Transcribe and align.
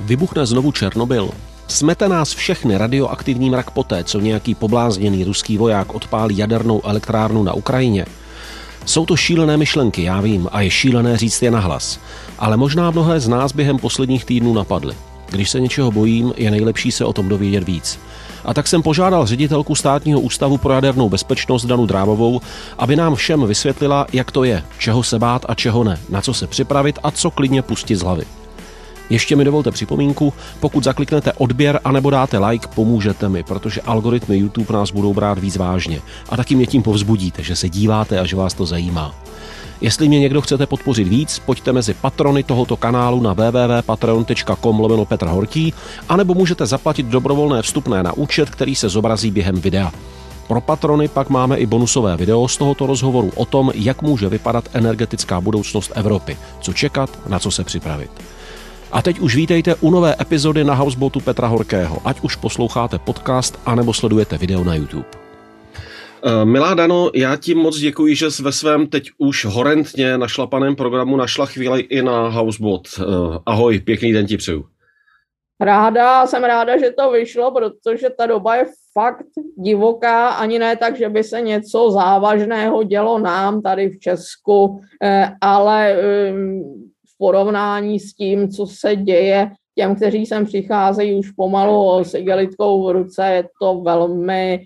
Vybuchne 0.00 0.46
znovu 0.46 0.72
Černobyl. 0.72 1.30
Smete 1.68 2.08
nás 2.08 2.34
všechny 2.34 2.78
radioaktivní 2.78 3.50
mrak 3.50 3.70
poté, 3.70 4.04
co 4.04 4.20
nějaký 4.20 4.54
poblázněný 4.54 5.24
ruský 5.24 5.58
voják 5.58 5.94
odpálí 5.94 6.36
jadernou 6.36 6.80
elektrárnu 6.84 7.42
na 7.42 7.52
Ukrajině. 7.52 8.06
Jsou 8.86 9.06
to 9.06 9.16
šílené 9.16 9.56
myšlenky, 9.56 10.02
já 10.02 10.20
vím, 10.20 10.48
a 10.52 10.60
je 10.60 10.70
šílené 10.70 11.16
říct 11.16 11.42
je 11.42 11.50
nahlas. 11.50 12.00
Ale 12.38 12.56
možná 12.56 12.90
mnohé 12.90 13.20
z 13.20 13.28
nás 13.28 13.52
během 13.52 13.78
posledních 13.78 14.24
týdnů 14.24 14.54
napadly. 14.54 14.94
Když 15.30 15.50
se 15.50 15.60
něčeho 15.60 15.90
bojím, 15.90 16.32
je 16.36 16.50
nejlepší 16.50 16.92
se 16.92 17.04
o 17.04 17.12
tom 17.12 17.28
dovědět 17.28 17.64
víc. 17.64 17.98
A 18.44 18.54
tak 18.54 18.68
jsem 18.68 18.82
požádal 18.82 19.26
ředitelku 19.26 19.74
státního 19.74 20.20
ústavu 20.20 20.58
pro 20.58 20.72
jadernou 20.72 21.08
bezpečnost 21.08 21.64
Danu 21.64 21.86
Drábovou, 21.86 22.40
aby 22.78 22.96
nám 22.96 23.14
všem 23.14 23.46
vysvětlila, 23.46 24.06
jak 24.12 24.30
to 24.30 24.44
je, 24.44 24.62
čeho 24.78 25.02
se 25.02 25.18
bát 25.18 25.46
a 25.48 25.54
čeho 25.54 25.84
ne, 25.84 26.00
na 26.08 26.20
co 26.20 26.34
se 26.34 26.46
připravit 26.46 26.98
a 27.02 27.10
co 27.10 27.30
klidně 27.30 27.62
pustit 27.62 27.96
z 27.96 28.02
hlavy. 28.02 28.24
Ještě 29.10 29.36
mi 29.36 29.44
dovolte 29.44 29.70
připomínku, 29.70 30.32
pokud 30.60 30.84
zakliknete 30.84 31.32
odběr 31.32 31.80
a 31.84 31.92
nebo 31.92 32.10
dáte 32.10 32.38
like, 32.38 32.68
pomůžete 32.74 33.28
mi, 33.28 33.42
protože 33.42 33.80
algoritmy 33.80 34.36
YouTube 34.36 34.74
nás 34.74 34.90
budou 34.90 35.14
brát 35.14 35.38
víc 35.38 35.56
vážně. 35.56 36.00
A 36.28 36.36
taky 36.36 36.54
mě 36.54 36.66
tím 36.66 36.82
povzbudíte, 36.82 37.42
že 37.42 37.56
se 37.56 37.68
díváte 37.68 38.20
a 38.20 38.24
že 38.24 38.36
vás 38.36 38.54
to 38.54 38.66
zajímá. 38.66 39.14
Jestli 39.80 40.08
mě 40.08 40.20
někdo 40.20 40.40
chcete 40.40 40.66
podpořit 40.66 41.08
víc, 41.08 41.38
pojďte 41.38 41.72
mezi 41.72 41.94
patrony 41.94 42.42
tohoto 42.42 42.76
kanálu 42.76 43.20
na 43.20 43.32
www.patreon.com 43.32 44.80
lomeno 44.80 45.04
Petr 45.04 45.26
Horký, 45.26 45.74
anebo 46.08 46.34
můžete 46.34 46.66
zaplatit 46.66 47.06
dobrovolné 47.06 47.62
vstupné 47.62 48.02
na 48.02 48.12
účet, 48.12 48.50
který 48.50 48.74
se 48.74 48.88
zobrazí 48.88 49.30
během 49.30 49.60
videa. 49.60 49.92
Pro 50.48 50.60
patrony 50.60 51.08
pak 51.08 51.30
máme 51.30 51.56
i 51.56 51.66
bonusové 51.66 52.16
video 52.16 52.48
z 52.48 52.56
tohoto 52.56 52.86
rozhovoru 52.86 53.32
o 53.34 53.44
tom, 53.44 53.72
jak 53.74 54.02
může 54.02 54.28
vypadat 54.28 54.68
energetická 54.72 55.40
budoucnost 55.40 55.92
Evropy, 55.94 56.36
co 56.60 56.72
čekat, 56.72 57.10
na 57.28 57.38
co 57.38 57.50
se 57.50 57.64
připravit. 57.64 58.10
A 58.94 59.02
teď 59.02 59.20
už 59.20 59.36
vítejte 59.36 59.74
u 59.74 59.90
nové 59.90 60.14
epizody 60.20 60.64
na 60.64 60.74
Houseboatu 60.74 61.20
Petra 61.20 61.46
Horkého, 61.46 61.98
ať 62.04 62.20
už 62.20 62.36
posloucháte 62.36 62.98
podcast, 62.98 63.60
anebo 63.66 63.94
sledujete 63.94 64.38
video 64.38 64.64
na 64.64 64.74
YouTube. 64.74 65.06
Uh, 66.24 66.44
milá 66.44 66.74
Dano, 66.74 67.10
já 67.14 67.36
ti 67.36 67.54
moc 67.54 67.78
děkuji, 67.78 68.16
že 68.16 68.30
jsi 68.30 68.42
ve 68.42 68.52
svém 68.52 68.86
teď 68.86 69.10
už 69.18 69.44
horentně 69.44 70.18
našlapaném 70.18 70.76
programu 70.76 71.16
našla 71.16 71.46
chvíli 71.46 71.80
i 71.80 72.02
na 72.02 72.28
Houseboat. 72.28 72.82
Uh, 72.98 73.36
ahoj, 73.46 73.80
pěkný 73.80 74.12
den 74.12 74.26
ti 74.26 74.36
přeju. 74.36 74.64
Ráda, 75.60 76.26
jsem 76.26 76.44
ráda, 76.44 76.78
že 76.78 76.90
to 76.90 77.10
vyšlo, 77.10 77.50
protože 77.50 78.10
ta 78.18 78.26
doba 78.26 78.56
je 78.56 78.66
fakt 78.92 79.26
divoká, 79.58 80.28
ani 80.28 80.58
ne 80.58 80.76
tak, 80.76 80.96
že 80.96 81.08
by 81.08 81.24
se 81.24 81.40
něco 81.40 81.90
závažného 81.90 82.82
dělo 82.82 83.18
nám 83.18 83.62
tady 83.62 83.88
v 83.88 83.98
Česku, 83.98 84.80
eh, 85.02 85.30
ale 85.40 85.96
v 86.32 86.93
porovnání 87.24 88.00
s 88.00 88.14
tím, 88.14 88.48
co 88.48 88.66
se 88.66 88.96
děje 88.96 89.50
těm, 89.74 89.96
kteří 89.96 90.26
sem 90.26 90.46
přicházejí 90.46 91.14
už 91.14 91.30
pomalu 91.30 92.04
s 92.04 92.14
igelitkou 92.14 92.84
v 92.84 92.92
ruce, 92.92 93.26
je 93.26 93.44
to 93.60 93.80
velmi 93.80 94.64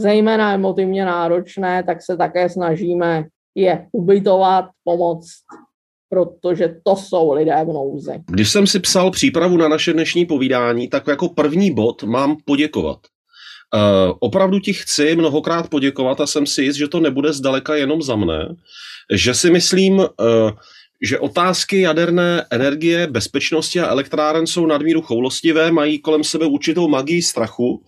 zejména 0.00 0.54
emotivně 0.54 1.04
náročné, 1.04 1.82
tak 1.82 1.98
se 2.02 2.16
také 2.16 2.48
snažíme 2.48 3.24
je 3.54 3.86
ubytovat, 3.92 4.64
pomoct, 4.84 5.42
protože 6.08 6.74
to 6.84 6.96
jsou 6.96 7.32
lidé 7.32 7.64
v 7.64 7.66
nouzi. 7.66 8.12
Když 8.30 8.52
jsem 8.52 8.66
si 8.66 8.80
psal 8.80 9.10
přípravu 9.10 9.56
na 9.56 9.68
naše 9.68 9.92
dnešní 9.92 10.26
povídání, 10.26 10.88
tak 10.88 11.06
jako 11.06 11.28
první 11.28 11.74
bod 11.74 12.02
mám 12.02 12.36
poděkovat. 12.44 12.98
Uh, 13.74 14.16
opravdu 14.20 14.58
ti 14.58 14.72
chci 14.72 15.16
mnohokrát 15.16 15.68
poděkovat 15.68 16.20
a 16.20 16.26
jsem 16.26 16.46
si 16.46 16.62
jist, 16.62 16.76
že 16.76 16.88
to 16.88 17.00
nebude 17.00 17.32
zdaleka 17.32 17.74
jenom 17.74 18.02
za 18.02 18.16
mne, 18.16 18.54
že 19.12 19.34
si 19.34 19.50
myslím, 19.50 19.98
uh, 19.98 20.06
že 21.02 21.18
otázky 21.18 21.80
jaderné 21.80 22.46
energie, 22.50 23.06
bezpečnosti 23.06 23.80
a 23.80 23.86
elektráren 23.86 24.46
jsou 24.46 24.66
nadmíru 24.66 25.02
choulostivé, 25.02 25.70
mají 25.70 25.98
kolem 25.98 26.24
sebe 26.24 26.46
určitou 26.46 26.88
magii 26.88 27.22
strachu 27.22 27.84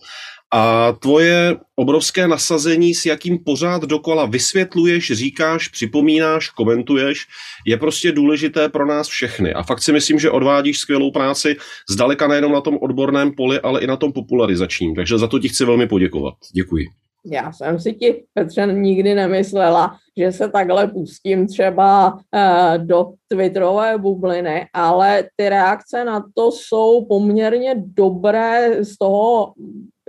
a 0.53 0.91
tvoje 0.91 1.57
obrovské 1.75 2.27
nasazení, 2.27 2.95
s 2.95 3.05
jakým 3.05 3.43
pořád 3.43 3.81
dokola 3.81 4.25
vysvětluješ, 4.25 5.11
říkáš, 5.11 5.67
připomínáš, 5.67 6.49
komentuješ, 6.49 7.27
je 7.67 7.77
prostě 7.77 8.11
důležité 8.11 8.69
pro 8.69 8.85
nás 8.85 9.07
všechny. 9.07 9.53
A 9.53 9.63
fakt 9.63 9.81
si 9.81 9.93
myslím, 9.93 10.19
že 10.19 10.31
odvádíš 10.31 10.79
skvělou 10.79 11.11
práci 11.11 11.55
zdaleka 11.89 12.27
nejenom 12.27 12.51
na 12.51 12.61
tom 12.61 12.77
odborném 12.81 13.31
poli, 13.31 13.59
ale 13.59 13.81
i 13.81 13.87
na 13.87 13.95
tom 13.95 14.13
popularizačním. 14.13 14.95
Takže 14.95 15.17
za 15.17 15.27
to 15.27 15.39
ti 15.39 15.49
chci 15.49 15.65
velmi 15.65 15.87
poděkovat. 15.87 16.33
Děkuji. 16.53 16.85
Já 17.25 17.51
jsem 17.51 17.79
si 17.79 17.93
ti, 17.93 18.23
Petře, 18.33 18.67
nikdy 18.73 19.15
nemyslela, 19.15 19.95
že 20.17 20.31
se 20.31 20.49
takhle 20.49 20.87
pustím 20.87 21.47
třeba 21.47 22.13
uh, 22.13 22.85
do 22.85 23.07
Twitterové 23.27 23.97
bubliny, 23.97 24.67
ale 24.73 25.23
ty 25.35 25.49
reakce 25.49 26.05
na 26.05 26.23
to 26.35 26.51
jsou 26.51 27.05
poměrně 27.05 27.75
dobré 27.77 28.83
z 28.83 28.97
toho, 28.97 29.53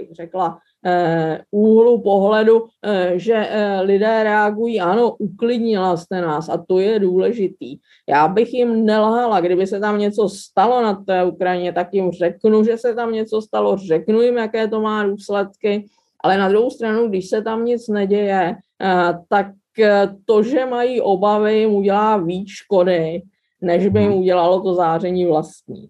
bych 0.00 0.14
řekla, 0.16 0.48
uh, 0.48 1.60
úhlu 1.60 2.02
pohledu, 2.02 2.60
uh, 2.60 2.68
že 3.14 3.48
lidé 3.80 4.22
reagují, 4.22 4.80
ano, 4.80 5.16
uklidnila 5.18 5.96
jste 5.96 6.20
nás 6.20 6.48
a 6.48 6.64
to 6.68 6.78
je 6.78 6.98
důležitý. 6.98 7.76
Já 8.08 8.28
bych 8.28 8.54
jim 8.54 8.86
nelhala, 8.86 9.40
kdyby 9.40 9.66
se 9.66 9.80
tam 9.80 9.98
něco 9.98 10.28
stalo 10.28 10.82
na 10.82 10.94
té 10.94 11.24
Ukrajině, 11.24 11.72
tak 11.72 11.88
jim 11.92 12.10
řeknu, 12.10 12.64
že 12.64 12.78
se 12.78 12.94
tam 12.94 13.12
něco 13.12 13.42
stalo, 13.42 13.76
řeknu 13.76 14.20
jim, 14.20 14.36
jaké 14.36 14.68
to 14.68 14.80
má 14.80 15.04
důsledky, 15.04 15.86
ale 16.22 16.38
na 16.38 16.48
druhou 16.48 16.70
stranu, 16.70 17.08
když 17.08 17.28
se 17.28 17.42
tam 17.42 17.64
nic 17.64 17.88
neděje, 17.88 18.56
tak 19.28 19.46
to, 20.24 20.42
že 20.42 20.66
mají 20.66 21.00
obavy, 21.00 21.58
jim 21.58 21.74
udělá 21.74 22.16
víc 22.16 22.48
škody, 22.48 23.22
než 23.60 23.88
by 23.88 24.00
jim 24.00 24.10
mhm. 24.10 24.18
udělalo 24.18 24.60
to 24.60 24.74
záření 24.74 25.26
vlastní. 25.26 25.88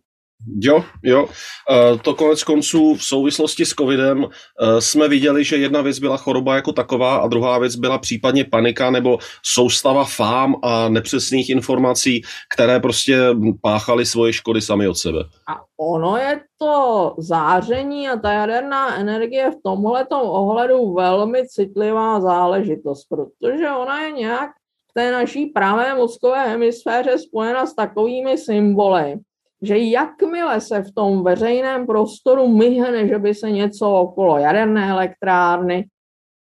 Jo, 0.60 0.84
jo. 1.02 1.28
Eh, 1.70 1.98
to 1.98 2.14
konec 2.14 2.44
konců 2.44 2.94
v 2.94 3.04
souvislosti 3.04 3.66
s 3.66 3.68
covidem 3.68 4.26
eh, 4.26 4.80
jsme 4.80 5.08
viděli, 5.08 5.44
že 5.44 5.56
jedna 5.56 5.80
věc 5.80 5.98
byla 5.98 6.16
choroba 6.16 6.54
jako 6.54 6.72
taková 6.72 7.16
a 7.16 7.26
druhá 7.28 7.58
věc 7.58 7.76
byla 7.76 7.98
případně 7.98 8.44
panika 8.44 8.90
nebo 8.90 9.18
soustava 9.42 10.04
fám 10.04 10.56
a 10.62 10.88
nepřesných 10.88 11.50
informací, 11.50 12.22
které 12.54 12.80
prostě 12.80 13.18
páchaly 13.62 14.06
svoje 14.06 14.32
škody 14.32 14.60
sami 14.60 14.88
od 14.88 14.94
sebe. 14.94 15.18
A 15.48 15.60
ono 15.80 16.16
je 16.16 16.40
to 16.58 17.14
záření 17.18 18.08
a 18.08 18.16
ta 18.16 18.32
jaderná 18.32 18.96
energie 18.96 19.50
v 19.50 19.62
tomhle 19.64 20.06
ohledu 20.10 20.92
velmi 20.92 21.48
citlivá 21.48 22.20
záležitost, 22.20 23.04
protože 23.08 23.70
ona 23.70 24.02
je 24.02 24.12
nějak 24.12 24.50
v 24.90 24.94
té 24.94 25.12
naší 25.12 25.46
pravé 25.46 25.94
mozkové 25.94 26.48
hemisféře 26.48 27.18
spojena 27.18 27.66
s 27.66 27.74
takovými 27.74 28.38
symboly, 28.38 29.16
že 29.62 29.78
jakmile 29.78 30.60
se 30.60 30.82
v 30.82 30.92
tom 30.94 31.24
veřejném 31.24 31.86
prostoru 31.86 32.48
myhne, 32.48 33.08
že 33.08 33.18
by 33.18 33.34
se 33.34 33.50
něco 33.50 33.94
okolo 33.94 34.38
jaderné 34.38 34.90
elektrárny, 34.90 35.86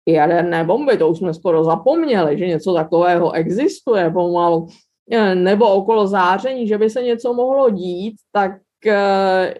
jaderné 0.07 0.63
bomby, 0.63 0.97
to 0.97 1.09
už 1.09 1.17
jsme 1.17 1.33
skoro 1.33 1.63
zapomněli, 1.63 2.37
že 2.37 2.47
něco 2.47 2.73
takového 2.73 3.31
existuje 3.31 4.11
pomalu, 4.11 4.67
eh, 5.11 5.35
nebo 5.35 5.73
okolo 5.73 6.07
záření, 6.07 6.67
že 6.67 6.77
by 6.77 6.89
se 6.89 7.03
něco 7.03 7.33
mohlo 7.33 7.69
dít, 7.69 8.15
tak 8.31 8.51
eh, 8.87 9.53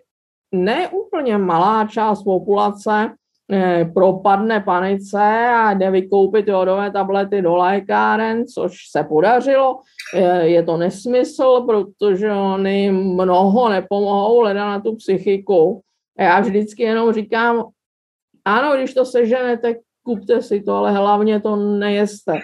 ne 0.51 0.89
úplně 0.89 1.37
malá 1.37 1.87
část 1.87 2.23
populace 2.23 3.15
propadne 3.93 4.59
panice 4.59 5.47
a 5.55 5.73
jde 5.73 5.91
vykoupit 5.91 6.47
jodové 6.47 6.91
tablety 6.91 7.41
do 7.41 7.55
lékáren, 7.55 8.45
což 8.45 8.77
se 8.91 9.03
podařilo. 9.03 9.79
Eh, 10.15 10.47
je 10.47 10.63
to 10.63 10.77
nesmysl, 10.77 11.61
protože 11.61 12.31
oni 12.31 12.91
mnoho 12.91 13.69
nepomohou 13.69 14.41
leda 14.41 14.65
na 14.65 14.79
tu 14.79 14.95
psychiku. 14.95 15.81
Já 16.19 16.39
vždycky 16.39 16.83
jenom 16.83 17.13
říkám, 17.13 17.63
ano, 18.45 18.75
když 18.75 18.93
to 18.93 19.05
seženete, 19.05 19.75
kupte 20.03 20.41
si 20.41 20.61
to, 20.61 20.73
ale 20.73 20.91
hlavně 20.91 21.41
to 21.41 21.55
nejeste. 21.55 22.33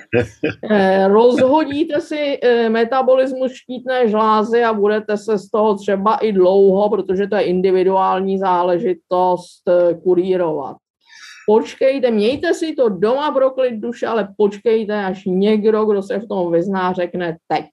Eh, 0.71 1.07
rozhodíte 1.07 2.01
si 2.01 2.39
metabolismus 2.69 3.51
štítné 3.51 4.07
žlázy 4.07 4.63
a 4.63 4.73
budete 4.73 5.17
se 5.17 5.37
z 5.37 5.49
toho 5.49 5.75
třeba 5.75 6.15
i 6.15 6.31
dlouho, 6.31 6.89
protože 6.89 7.27
to 7.27 7.35
je 7.35 7.41
individuální 7.41 8.37
záležitost, 8.37 9.63
kurírovat 10.03 10.77
počkejte, 11.49 12.11
mějte 12.11 12.53
si 12.53 12.73
to 12.73 12.89
doma 12.89 13.31
pro 13.31 13.51
klid 13.51 13.75
duše, 13.75 14.07
ale 14.07 14.33
počkejte, 14.37 15.05
až 15.05 15.23
někdo, 15.25 15.85
kdo 15.85 16.03
se 16.03 16.19
v 16.19 16.27
tom 16.27 16.51
vyzná, 16.51 16.93
řekne 16.93 17.37
teď. 17.47 17.65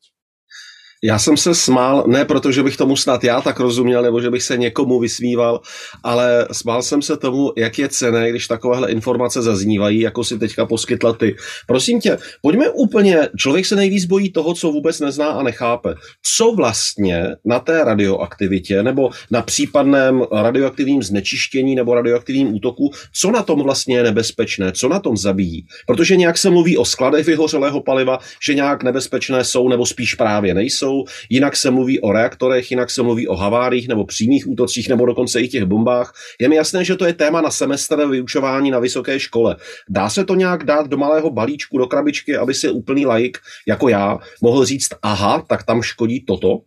Já 1.02 1.18
jsem 1.18 1.36
se 1.36 1.54
smál, 1.54 2.04
ne 2.06 2.24
proto, 2.24 2.52
že 2.52 2.62
bych 2.62 2.76
tomu 2.76 2.96
snad 2.96 3.24
já 3.24 3.40
tak 3.40 3.60
rozuměl, 3.60 4.02
nebo 4.02 4.20
že 4.20 4.30
bych 4.30 4.42
se 4.42 4.56
někomu 4.56 5.00
vysmíval, 5.00 5.60
ale 6.02 6.48
smál 6.52 6.82
jsem 6.82 7.02
se 7.02 7.16
tomu, 7.16 7.52
jak 7.56 7.78
je 7.78 7.88
cené, 7.88 8.30
když 8.30 8.46
takovéhle 8.46 8.90
informace 8.90 9.42
zaznívají, 9.42 10.00
jako 10.00 10.24
si 10.24 10.38
teďka 10.38 10.66
poskytla 10.66 11.12
ty. 11.12 11.36
Prosím 11.66 12.00
tě, 12.00 12.18
pojďme 12.42 12.70
úplně, 12.70 13.28
člověk 13.36 13.66
se 13.66 13.76
nejvíc 13.76 14.04
bojí 14.04 14.32
toho, 14.32 14.54
co 14.54 14.72
vůbec 14.72 15.00
nezná 15.00 15.28
a 15.28 15.42
nechápe. 15.42 15.94
Co 16.36 16.52
vlastně 16.52 17.26
na 17.44 17.58
té 17.58 17.84
radioaktivitě, 17.84 18.82
nebo 18.82 19.10
na 19.30 19.42
případném 19.42 20.22
radioaktivním 20.32 21.02
znečištění 21.02 21.74
nebo 21.74 21.94
radioaktivním 21.94 22.54
útoku, 22.54 22.90
co 23.12 23.30
na 23.30 23.42
tom 23.42 23.62
vlastně 23.62 23.96
je 23.96 24.02
nebezpečné, 24.02 24.72
co 24.72 24.88
na 24.88 25.00
tom 25.00 25.16
zabíjí? 25.16 25.66
Protože 25.86 26.16
nějak 26.16 26.38
se 26.38 26.50
mluví 26.50 26.76
o 26.76 26.84
skladech 26.84 27.26
vyhořelého 27.26 27.82
paliva, 27.82 28.18
že 28.42 28.54
nějak 28.54 28.82
nebezpečné 28.82 29.44
jsou, 29.44 29.68
nebo 29.68 29.86
spíš 29.86 30.14
právě 30.14 30.54
nejsou 30.54 30.85
jsou, 30.86 31.04
jinak 31.30 31.56
se 31.56 31.70
mluví 31.70 32.00
o 32.00 32.12
reaktorech, 32.12 32.70
jinak 32.70 32.90
se 32.90 33.02
mluví 33.02 33.28
o 33.28 33.34
haváriích 33.34 33.88
nebo 33.88 34.04
přímých 34.04 34.48
útocích 34.48 34.88
nebo 34.88 35.06
dokonce 35.06 35.40
i 35.40 35.48
těch 35.48 35.64
bombách. 35.64 36.14
Je 36.40 36.48
mi 36.48 36.56
jasné, 36.56 36.84
že 36.84 36.96
to 36.96 37.04
je 37.04 37.12
téma 37.12 37.40
na 37.40 37.50
semestr 37.50 38.08
vyučování 38.08 38.70
na 38.70 38.78
vysoké 38.78 39.20
škole. 39.20 39.56
Dá 39.88 40.08
se 40.10 40.24
to 40.24 40.34
nějak 40.34 40.64
dát 40.64 40.88
do 40.88 40.96
malého 40.96 41.30
balíčku, 41.30 41.78
do 41.78 41.86
krabičky, 41.86 42.36
aby 42.36 42.54
si 42.54 42.70
úplný 42.70 43.06
laik 43.06 43.38
jako 43.68 43.88
já 43.88 44.18
mohl 44.42 44.64
říct, 44.64 44.88
aha, 45.02 45.44
tak 45.48 45.64
tam 45.64 45.82
škodí 45.82 46.24
toto? 46.24 46.60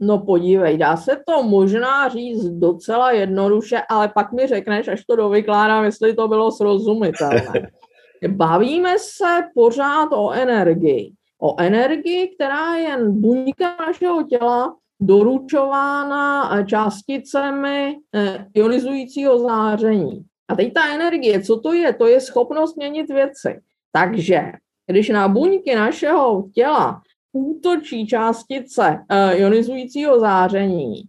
No 0.00 0.18
podívej, 0.18 0.78
dá 0.78 0.96
se 0.96 1.16
to 1.26 1.42
možná 1.42 2.08
říct 2.08 2.44
docela 2.44 3.12
jednoduše, 3.12 3.82
ale 3.90 4.08
pak 4.08 4.32
mi 4.32 4.46
řekneš, 4.46 4.88
až 4.88 5.04
to 5.04 5.16
dovykládám, 5.16 5.84
jestli 5.84 6.14
to 6.14 6.28
bylo 6.28 6.52
srozumitelné. 6.52 7.70
Bavíme 8.28 8.98
se 8.98 9.42
pořád 9.54 10.08
o 10.12 10.30
energii. 10.30 11.17
O 11.40 11.60
energii, 11.60 12.28
která 12.28 12.74
je 12.74 12.96
buňka 13.08 13.76
našeho 13.86 14.22
těla 14.22 14.76
doručována 15.00 16.50
částicemi 16.64 17.96
eh, 18.14 18.46
ionizujícího 18.54 19.38
záření. 19.38 20.24
A 20.48 20.56
teď 20.56 20.72
ta 20.72 20.94
energie, 20.94 21.42
co 21.42 21.60
to 21.60 21.72
je? 21.72 21.92
To 21.92 22.06
je 22.06 22.20
schopnost 22.20 22.76
měnit 22.76 23.10
věci. 23.10 23.60
Takže 23.92 24.42
když 24.86 25.08
na 25.08 25.28
buňky 25.28 25.74
našeho 25.74 26.48
těla 26.54 27.02
útočí 27.32 28.06
částice 28.06 28.98
uh, 29.10 29.40
ionizujícího 29.40 30.20
záření, 30.20 31.02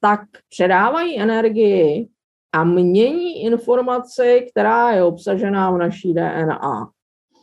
tak 0.00 0.20
předávají 0.48 1.20
energii 1.20 2.08
a 2.52 2.64
mění 2.64 3.42
informaci, 3.42 4.46
která 4.50 4.90
je 4.90 5.02
obsažená 5.02 5.70
v 5.70 5.78
naší 5.78 6.14
DNA. 6.14 6.90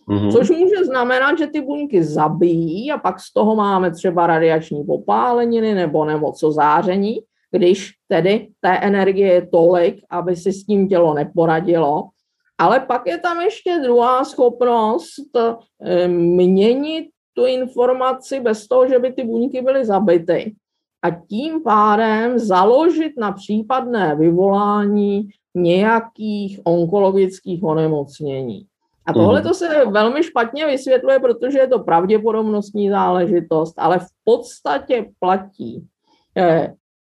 Mm-hmm. 0.07 0.31
Což 0.31 0.49
může 0.49 0.85
znamenat, 0.85 1.37
že 1.37 1.47
ty 1.47 1.61
buňky 1.61 2.03
zabijí 2.03 2.91
a 2.91 2.97
pak 2.97 3.19
z 3.19 3.33
toho 3.33 3.55
máme 3.55 3.91
třeba 3.91 4.27
radiační 4.27 4.83
popáleniny 4.83 5.75
nebo 5.75 6.05
nemoc 6.05 6.39
záření, 6.39 7.19
když 7.51 7.91
tedy 8.07 8.47
té 8.61 8.77
energie 8.77 9.33
je 9.33 9.47
tolik, 9.47 9.95
aby 10.09 10.35
si 10.35 10.53
s 10.53 10.65
tím 10.65 10.87
tělo 10.87 11.13
neporadilo. 11.13 12.09
Ale 12.57 12.79
pak 12.79 13.07
je 13.07 13.17
tam 13.17 13.41
ještě 13.41 13.79
druhá 13.83 14.23
schopnost 14.25 15.37
eh, 15.85 16.07
měnit 16.07 17.09
tu 17.33 17.45
informaci 17.45 18.39
bez 18.39 18.67
toho, 18.67 18.87
že 18.87 18.99
by 18.99 19.13
ty 19.13 19.23
buňky 19.23 19.61
byly 19.61 19.85
zabity. 19.85 20.55
A 21.03 21.09
tím 21.11 21.63
pádem 21.63 22.39
založit 22.39 23.11
na 23.17 23.31
případné 23.31 24.15
vyvolání 24.15 25.29
nějakých 25.55 26.59
onkologických 26.63 27.63
onemocnění. 27.63 28.65
A 29.05 29.13
tohle 29.13 29.39
mhm. 29.39 29.47
to 29.47 29.53
se 29.53 29.85
velmi 29.85 30.23
špatně 30.23 30.65
vysvětluje, 30.65 31.19
protože 31.19 31.59
je 31.59 31.67
to 31.67 31.79
pravděpodobnostní 31.79 32.89
záležitost, 32.89 33.73
ale 33.77 33.99
v 33.99 34.07
podstatě 34.23 35.05
platí. 35.19 35.87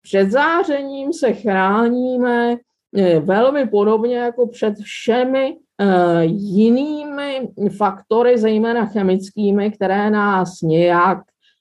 Před 0.02 0.30
zářením 0.30 1.12
se 1.12 1.32
chráníme 1.32 2.56
eh, 2.96 3.20
velmi 3.20 3.66
podobně 3.66 4.18
jako 4.18 4.46
před 4.46 4.74
všemi 4.78 5.56
Eh, 5.80 6.24
jinými 6.24 7.48
faktory, 7.76 8.38
zejména 8.38 8.86
chemickými, 8.86 9.70
které 9.70 10.10
nás 10.10 10.60
nějak 10.62 11.18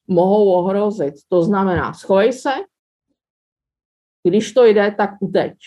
mohou 0.08 0.52
ohrozit. 0.52 1.14
To 1.30 1.44
znamená, 1.44 1.94
schovej 1.94 2.34
se, 2.34 2.52
když 4.24 4.54
to 4.54 4.66
jde, 4.66 4.96
tak 4.98 5.10
uteč. 5.20 5.58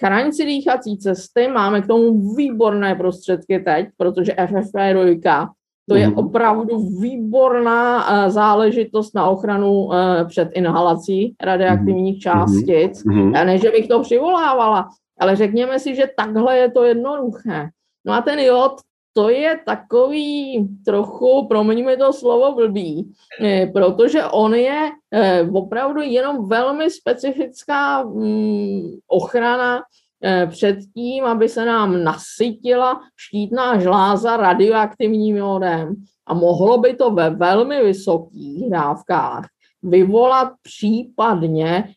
Chraň 0.00 0.32
si 0.32 0.44
dýchací 0.44 0.98
cesty, 0.98 1.48
máme 1.48 1.82
k 1.82 1.86
tomu 1.86 2.34
výborné 2.34 2.94
prostředky 2.94 3.58
teď, 3.58 3.88
protože 3.96 4.32
FFP2 4.32 5.48
to 5.88 5.94
je 5.94 6.08
mhm. 6.08 6.18
opravdu 6.18 6.78
výborná 7.00 8.10
uh, 8.10 8.30
záležitost 8.30 9.14
na 9.14 9.26
ochranu 9.28 9.72
uh, 9.72 9.94
před 10.28 10.48
inhalací 10.52 11.34
radioaktivních 11.42 12.14
mhm. 12.14 12.20
částic. 12.20 13.04
Mm-hmm. 13.04 13.44
Ne, 13.44 13.58
že 13.58 13.70
bych 13.70 13.88
to 13.88 14.00
přivolávala, 14.00 14.88
ale 15.20 15.36
řekněme 15.36 15.78
si, 15.78 15.94
že 15.94 16.10
takhle 16.16 16.58
je 16.58 16.70
to 16.70 16.84
jednoduché. 16.84 17.68
No 18.06 18.12
a 18.12 18.20
ten 18.20 18.38
jod, 18.38 18.72
to 19.16 19.28
je 19.32 19.60
takový 19.64 20.68
trochu, 20.84 21.46
promiňme 21.48 21.96
to 21.96 22.12
slovo 22.12 22.54
blbý, 22.54 23.12
eh, 23.40 23.66
protože 23.72 24.24
on 24.24 24.54
je 24.54 24.92
eh, 25.12 25.42
opravdu 25.52 26.00
jenom 26.00 26.48
velmi 26.48 26.90
specifická 26.90 28.04
mm, 28.04 29.00
ochrana 29.08 29.80
eh, 30.22 30.46
před 30.46 30.76
tím, 30.94 31.24
aby 31.24 31.48
se 31.48 31.64
nám 31.64 32.04
nasytila 32.04 33.00
štítná 33.16 33.80
žláza 33.80 34.36
radioaktivním 34.36 35.36
jodem. 35.36 35.94
A 36.26 36.34
mohlo 36.34 36.78
by 36.78 36.94
to 36.94 37.10
ve 37.10 37.30
velmi 37.30 37.84
vysokých 37.84 38.70
dávkách 38.70 39.46
vyvolat 39.82 40.52
případně 40.62 41.94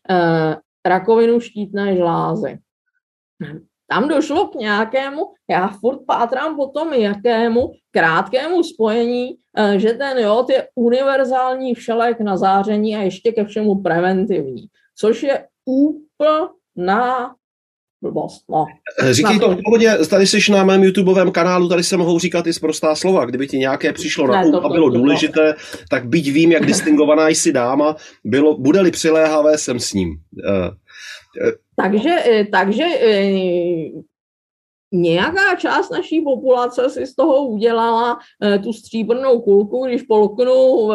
rakovinu 0.85 1.39
štítné 1.39 1.95
žlázy. 1.95 2.59
Tam 3.89 4.07
došlo 4.07 4.47
k 4.47 4.55
nějakému, 4.55 5.21
já 5.49 5.67
furt 5.67 5.99
pátrám 6.07 6.55
po 6.55 6.67
tom, 6.67 6.93
jakému 6.93 7.71
krátkému 7.91 8.63
spojení, 8.63 9.29
eh, 9.57 9.79
že 9.79 9.93
ten 9.93 10.17
jod 10.17 10.49
je 10.49 10.67
univerzální 10.75 11.75
všelek 11.75 12.19
na 12.19 12.37
záření 12.37 12.95
a 12.95 13.01
ještě 13.01 13.31
ke 13.31 13.45
všemu 13.45 13.81
preventivní, 13.81 14.65
což 14.95 15.23
je 15.23 15.45
úplná 15.65 17.35
blbost. 18.01 18.43
No. 18.49 18.65
Říkej 19.11 19.39
to 19.39 19.49
v 19.49 19.59
pohodě, 19.63 19.97
tady 20.09 20.27
jsi 20.27 20.51
na 20.51 20.63
mém 20.63 20.83
YouTubeovém 20.83 21.31
kanálu, 21.31 21.69
tady 21.69 21.83
se 21.83 21.97
mohou 21.97 22.19
říkat 22.19 22.47
i 22.47 22.53
zprostá 22.53 22.95
slova. 22.95 23.25
Kdyby 23.25 23.47
ti 23.47 23.57
nějaké 23.57 23.93
přišlo 23.93 24.27
na 24.27 24.41
um 24.41 24.55
a 24.55 24.69
bylo 24.69 24.89
důležité, 24.89 25.55
tak 25.89 26.07
byť 26.07 26.31
vím, 26.31 26.51
jak 26.51 26.65
distingovaná 26.65 27.29
jsi 27.29 27.51
dáma, 27.51 27.95
bylo, 28.23 28.57
bude-li 28.57 28.91
přiléhavé, 28.91 29.57
jsem 29.57 29.79
s 29.79 29.93
ním. 29.93 30.09
Uh, 30.09 30.69
takže, 31.81 32.09
eh, 32.09 32.45
takže 32.45 32.83
eh, 32.83 34.01
nějaká 34.91 35.55
část 35.55 35.89
naší 35.89 36.21
populace 36.21 36.89
si 36.89 37.05
z 37.05 37.15
toho 37.15 37.47
udělala 37.47 38.19
eh, 38.43 38.59
tu 38.59 38.73
stříbrnou 38.73 39.41
kulku, 39.41 39.85
když 39.85 40.01
polknu 40.01 40.89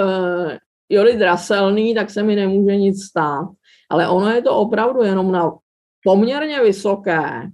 jody 0.89 1.17
draselný, 1.17 1.95
tak 1.95 2.11
se 2.11 2.23
mi 2.23 2.37
nemůže 2.37 2.77
nic 2.77 3.05
stát. 3.05 3.49
Ale 3.91 4.09
ono 4.09 4.31
je 4.31 4.43
to 4.43 4.57
opravdu 4.57 5.03
jenom 5.03 5.33
na 5.33 5.53
poměrně 6.05 6.61
vysoké 6.61 7.49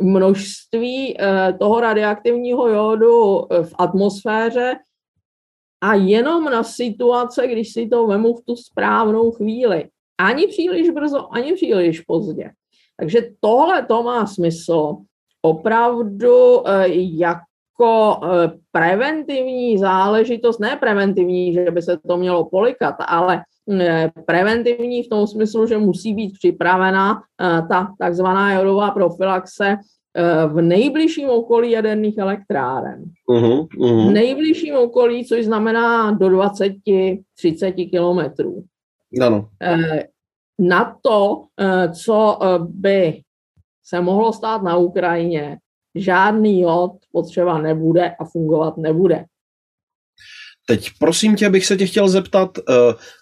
množství 0.00 1.16
toho 1.58 1.80
radioaktivního 1.80 2.68
jodu 2.68 3.46
v 3.62 3.74
atmosféře 3.78 4.76
a 5.80 5.94
jenom 5.94 6.44
na 6.44 6.62
situace, 6.62 7.46
když 7.46 7.72
si 7.72 7.88
to 7.88 8.06
vemu 8.06 8.34
v 8.34 8.44
tu 8.44 8.56
správnou 8.56 9.30
chvíli. 9.30 9.88
Ani 10.18 10.46
příliš 10.46 10.90
brzo, 10.90 11.34
ani 11.34 11.52
příliš 11.52 12.00
pozdě. 12.00 12.50
Takže 13.00 13.20
tohle 13.40 13.82
to 13.82 14.02
má 14.02 14.26
smysl 14.26 14.96
opravdu 15.42 16.68
eh, 16.68 16.84
jako 16.88 18.20
eh, 18.24 18.50
preventivní 18.72 19.78
záležitost, 19.78 20.58
ne 20.58 20.76
preventivní, 20.76 21.52
že 21.52 21.70
by 21.70 21.82
se 21.82 21.98
to 22.08 22.16
mělo 22.16 22.44
polikat, 22.44 22.94
ale 23.06 23.42
eh, 23.80 24.10
preventivní 24.26 25.02
v 25.02 25.08
tom 25.08 25.26
smyslu, 25.26 25.66
že 25.66 25.78
musí 25.78 26.14
být 26.14 26.32
připravena 26.32 27.22
ta 27.68 27.94
takzvaná 27.98 28.52
jodová 28.52 28.90
profilaxe 28.90 29.76
v 30.46 30.60
nejbližším 30.60 31.28
okolí 31.28 31.70
jaderných 31.70 32.18
elektráren. 32.18 33.04
Uh-huh, 33.30 33.66
uh-huh. 33.68 34.08
V 34.08 34.12
nejbližším 34.12 34.74
okolí, 34.76 35.24
což 35.24 35.44
znamená 35.44 36.10
do 36.10 36.26
20-30 36.26 37.90
kilometrů. 37.90 38.64
Ano 39.20 39.48
na 40.58 40.98
to, 41.02 41.44
eh, 41.60 41.92
co 41.92 42.38
eh, 42.42 42.58
by 42.58 43.20
se 43.84 44.00
mohlo 44.00 44.32
stát 44.32 44.62
na 44.62 44.76
Ukrajině, 44.76 45.58
žádný 45.94 46.60
jod 46.60 46.92
potřeba 47.12 47.58
nebude 47.58 48.10
a 48.20 48.24
fungovat 48.24 48.76
nebude. 48.76 49.24
Teď 50.68 50.90
prosím 50.98 51.36
tě, 51.36 51.50
bych 51.50 51.66
se 51.66 51.76
tě 51.76 51.86
chtěl 51.86 52.08
zeptat 52.08 52.58
eh, 52.58 52.72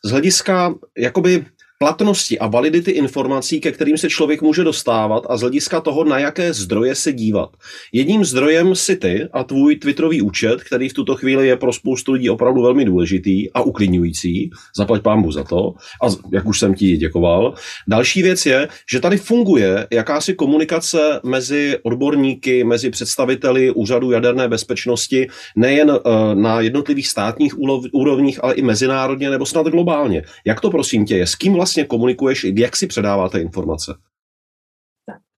z 0.05 0.11
hlediska 0.11 0.75
jakoby 0.99 1.47
platnosti 1.85 2.39
a 2.39 2.47
validity 2.47 2.91
informací, 2.91 3.61
ke 3.61 3.73
kterým 3.73 3.99
se 3.99 4.09
člověk 4.09 4.43
může 4.43 4.65
dostávat 4.65 5.27
a 5.29 5.37
z 5.37 5.41
hlediska 5.41 5.81
toho, 5.81 6.05
na 6.05 6.19
jaké 6.19 6.53
zdroje 6.53 6.95
se 6.95 7.13
dívat. 7.13 7.51
Jedním 7.93 8.25
zdrojem 8.25 8.75
si 8.75 8.97
ty 8.97 9.29
a 9.33 9.45
tvůj 9.45 9.77
Twitterový 9.77 10.23
účet, 10.23 10.65
který 10.65 10.89
v 10.89 10.93
tuto 10.93 11.15
chvíli 11.15 11.49
je 11.49 11.57
pro 11.57 11.73
spoustu 11.73 12.13
lidí 12.13 12.31
opravdu 12.31 12.63
velmi 12.63 12.85
důležitý 12.85 13.53
a 13.53 13.63
uklidňující. 13.63 14.51
Zaplať 14.77 15.03
pámbu 15.03 15.33
za 15.33 15.45
to. 15.45 15.75
A 16.03 16.07
jak 16.33 16.47
už 16.47 16.59
jsem 16.59 16.75
ti 16.75 16.97
děkoval. 16.97 17.55
Další 17.89 18.23
věc 18.23 18.47
je, 18.47 18.69
že 18.91 19.01
tady 19.01 19.17
funguje 19.17 19.87
jakási 19.91 20.35
komunikace 20.35 21.21
mezi 21.25 21.79
odborníky, 21.83 22.65
mezi 22.65 22.91
představiteli 22.91 23.71
úřadu 23.71 24.11
jaderné 24.11 24.49
bezpečnosti, 24.49 25.27
nejen 25.57 25.91
uh, 25.91 25.99
na 26.35 26.61
jednotlivých 26.61 27.09
státních 27.09 27.55
úrovních, 27.93 28.45
ale 28.45 28.55
i 28.55 28.63
mezinárodně 28.63 29.31
nebo 29.31 29.47
snad 29.47 29.67
globálně. 29.67 30.23
Jak 30.47 30.61
to 30.61 30.71
prosím 30.71 31.05
tě 31.05 31.17
je? 31.17 31.27
S 31.27 31.35
kým 31.35 31.53
vlastně 31.53 31.74
komunikuješ, 31.85 32.45
jak 32.45 32.77
si 32.77 32.87
předáváte 32.87 33.41
informace? 33.41 33.95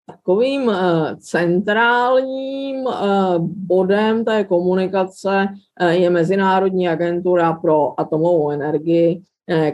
takovým 0.07 0.73
centrálním 1.19 2.89
bodem 3.39 4.25
té 4.25 4.45
komunikace 4.45 5.47
je 5.89 6.11
Mezinárodní 6.11 6.89
agentura 6.89 7.53
pro 7.53 8.01
atomovou 8.01 8.51
energii, 8.51 9.23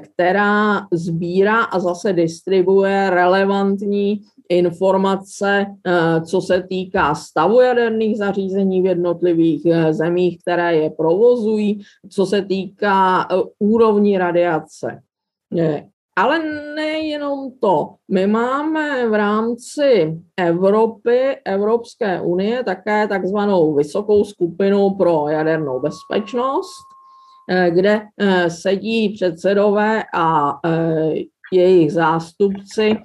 která 0.02 0.86
sbírá 0.92 1.62
a 1.62 1.78
zase 1.78 2.12
distribuje 2.12 3.10
relevantní 3.10 4.20
informace, 4.48 5.66
eh, 5.86 6.20
co 6.20 6.40
se 6.40 6.62
týká 6.62 7.14
stavu 7.14 7.60
jaderných 7.60 8.18
zařízení 8.18 8.82
v 8.82 8.86
jednotlivých 8.86 9.66
eh, 9.66 9.92
zemích, 9.92 10.38
které 10.42 10.76
je 10.76 10.90
provozují, 10.90 11.80
co 12.08 12.26
se 12.26 12.42
týká 12.42 13.28
eh, 13.30 13.36
úrovní 13.58 14.18
radiace. 14.18 15.02
Ale 16.16 16.38
nejenom 16.74 17.50
to. 17.60 17.94
My 18.10 18.26
máme 18.26 19.08
v 19.08 19.14
rámci 19.14 20.18
Evropy, 20.36 21.36
Evropské 21.44 22.20
unie, 22.20 22.64
také 22.64 23.08
takzvanou 23.08 23.74
vysokou 23.74 24.24
skupinu 24.24 24.90
pro 24.90 25.28
jadernou 25.28 25.80
bezpečnost, 25.80 26.84
kde 27.68 28.00
sedí 28.48 29.08
předsedové 29.08 30.02
a 30.14 30.52
jejich 31.52 31.92
zástupci 31.92 32.96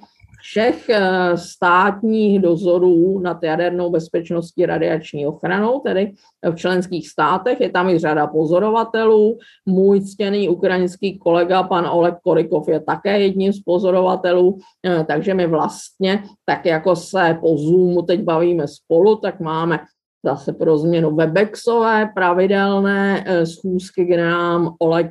všech 0.50 0.88
eh, 0.88 1.36
státních 1.36 2.40
dozorů 2.40 3.18
nad 3.18 3.42
jadernou 3.42 3.90
bezpečností 3.90 4.66
radiační 4.66 5.26
ochranou, 5.26 5.80
tedy 5.80 6.12
v 6.50 6.54
členských 6.54 7.08
státech. 7.08 7.60
Je 7.60 7.70
tam 7.70 7.88
i 7.88 7.98
řada 7.98 8.26
pozorovatelů. 8.26 9.38
Můj 9.66 10.00
ctěný 10.00 10.48
ukrajinský 10.48 11.18
kolega, 11.18 11.62
pan 11.62 11.86
Oleg 11.86 12.14
Korikov, 12.22 12.68
je 12.68 12.80
také 12.80 13.20
jedním 13.20 13.52
z 13.52 13.60
pozorovatelů, 13.60 14.58
eh, 14.86 15.04
takže 15.04 15.34
my 15.34 15.46
vlastně, 15.46 16.22
tak 16.44 16.66
jako 16.66 16.96
se 16.96 17.38
po 17.40 17.56
Zoomu 17.56 18.02
teď 18.02 18.22
bavíme 18.22 18.68
spolu, 18.68 19.16
tak 19.16 19.40
máme 19.40 19.80
zase 20.24 20.52
pro 20.52 20.78
změnu 20.78 21.14
Webexové 21.14 22.08
pravidelné 22.14 23.24
eh, 23.26 23.46
schůzky, 23.46 24.04
kde 24.04 24.30
nám 24.30 24.74
Oleg 24.80 25.10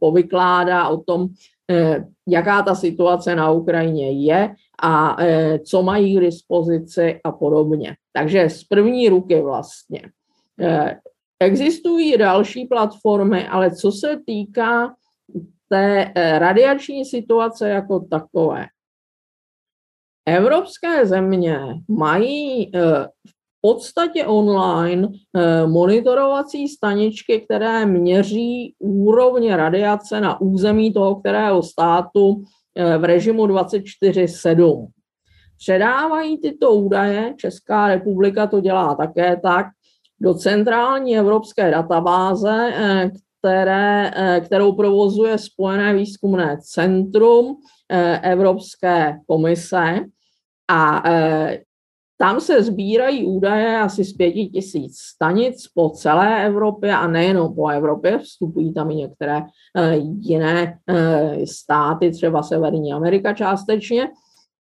povykládá 0.00 0.88
o 0.88 0.96
tom, 0.96 1.28
jaká 2.28 2.62
ta 2.62 2.74
situace 2.74 3.34
na 3.34 3.50
Ukrajině 3.50 4.10
je 4.10 4.54
a 4.82 5.22
e, 5.22 5.58
co 5.58 5.82
mají 5.82 6.16
k 6.16 6.20
dispozici 6.20 7.20
a 7.24 7.32
podobně. 7.32 7.96
Takže 8.12 8.50
z 8.50 8.64
první 8.64 9.08
ruky 9.08 9.40
vlastně. 9.40 10.02
E, 10.60 11.00
existují 11.40 12.18
další 12.18 12.64
platformy, 12.64 13.48
ale 13.48 13.70
co 13.70 13.92
se 13.92 14.20
týká 14.26 14.94
té 15.68 16.12
radiační 16.38 17.04
situace 17.04 17.68
jako 17.68 18.00
takové, 18.00 18.66
Evropské 20.28 21.06
země 21.06 21.58
mají 21.88 22.70
v 23.26 23.35
podstatě 23.74 24.26
online 24.26 25.08
monitorovací 25.66 26.68
staničky, 26.68 27.40
které 27.40 27.86
měří 27.86 28.74
úrovně 28.78 29.56
radiace 29.56 30.20
na 30.20 30.40
území 30.40 30.92
toho 30.92 31.14
kterého 31.16 31.62
státu 31.62 32.42
v 32.98 33.04
režimu 33.04 33.46
24-7. 33.46 34.86
Předávají 35.58 36.38
tyto 36.40 36.70
údaje, 36.70 37.34
Česká 37.36 37.88
republika 37.88 38.46
to 38.46 38.60
dělá 38.60 38.94
také 38.94 39.40
tak, 39.42 39.66
do 40.20 40.34
centrální 40.34 41.18
evropské 41.18 41.70
databáze, 41.70 42.72
eh, 42.74 43.10
které, 43.38 44.10
eh, 44.16 44.40
kterou 44.40 44.72
provozuje 44.72 45.38
Spojené 45.38 45.94
výzkumné 45.94 46.58
centrum 46.60 47.56
eh, 47.92 48.20
Evropské 48.32 49.18
komise 49.26 50.00
a 50.68 51.02
tam 52.18 52.40
se 52.40 52.62
sbírají 52.62 53.24
údaje 53.24 53.78
asi 53.78 54.04
z 54.04 54.12
pěti 54.12 54.46
tisíc 54.46 54.98
stanic 54.98 55.68
po 55.74 55.90
celé 55.90 56.46
Evropě 56.46 56.96
a 56.96 57.06
nejenom 57.06 57.54
po 57.54 57.68
Evropě, 57.68 58.18
vstupují 58.18 58.74
tam 58.74 58.90
i 58.90 58.94
některé 58.94 59.40
uh, 59.40 60.16
jiné 60.20 60.78
uh, 60.90 61.44
státy, 61.44 62.10
třeba 62.10 62.42
Severní 62.42 62.92
Amerika 62.92 63.34
částečně. 63.34 64.08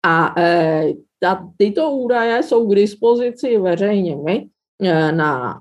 A 0.05 0.37
uh, 0.37 0.91
ta, 1.19 1.49
tyto 1.57 1.91
údaje 1.91 2.43
jsou 2.43 2.67
k 2.67 2.75
dispozici 2.75 3.57
veřejně. 3.57 4.15
My 4.15 4.47
na 5.11 5.59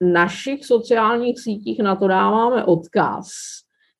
našich 0.00 0.64
sociálních 0.64 1.40
sítích 1.40 1.80
na 1.82 1.96
to 1.96 2.08
dáváme 2.08 2.64
odkaz. 2.64 3.28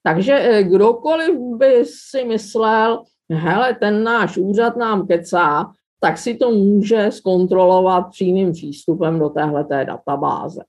Takže 0.03 0.63
kdokoliv 0.63 1.35
by 1.57 1.85
si 1.85 2.25
myslel, 2.25 3.03
hele, 3.31 3.75
ten 3.75 4.05
náš 4.05 4.37
úřad 4.37 4.77
nám 4.77 5.07
kecá, 5.07 5.73
tak 6.05 6.19
si 6.19 6.35
to 6.35 6.51
může 6.51 7.11
zkontrolovat 7.11 8.11
přímým 8.11 8.53
přístupem 8.53 9.19
do 9.19 9.29
téhleté 9.29 9.85
databáze. 9.85 10.61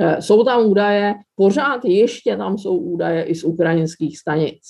Eh, 0.00 0.22
jsou 0.22 0.44
tam 0.44 0.66
údaje, 0.66 1.14
pořád 1.36 1.84
ještě 1.84 2.36
tam 2.36 2.58
jsou 2.58 2.76
údaje 2.76 3.22
i 3.22 3.34
z 3.34 3.44
ukrajinských 3.44 4.18
stanic. 4.18 4.62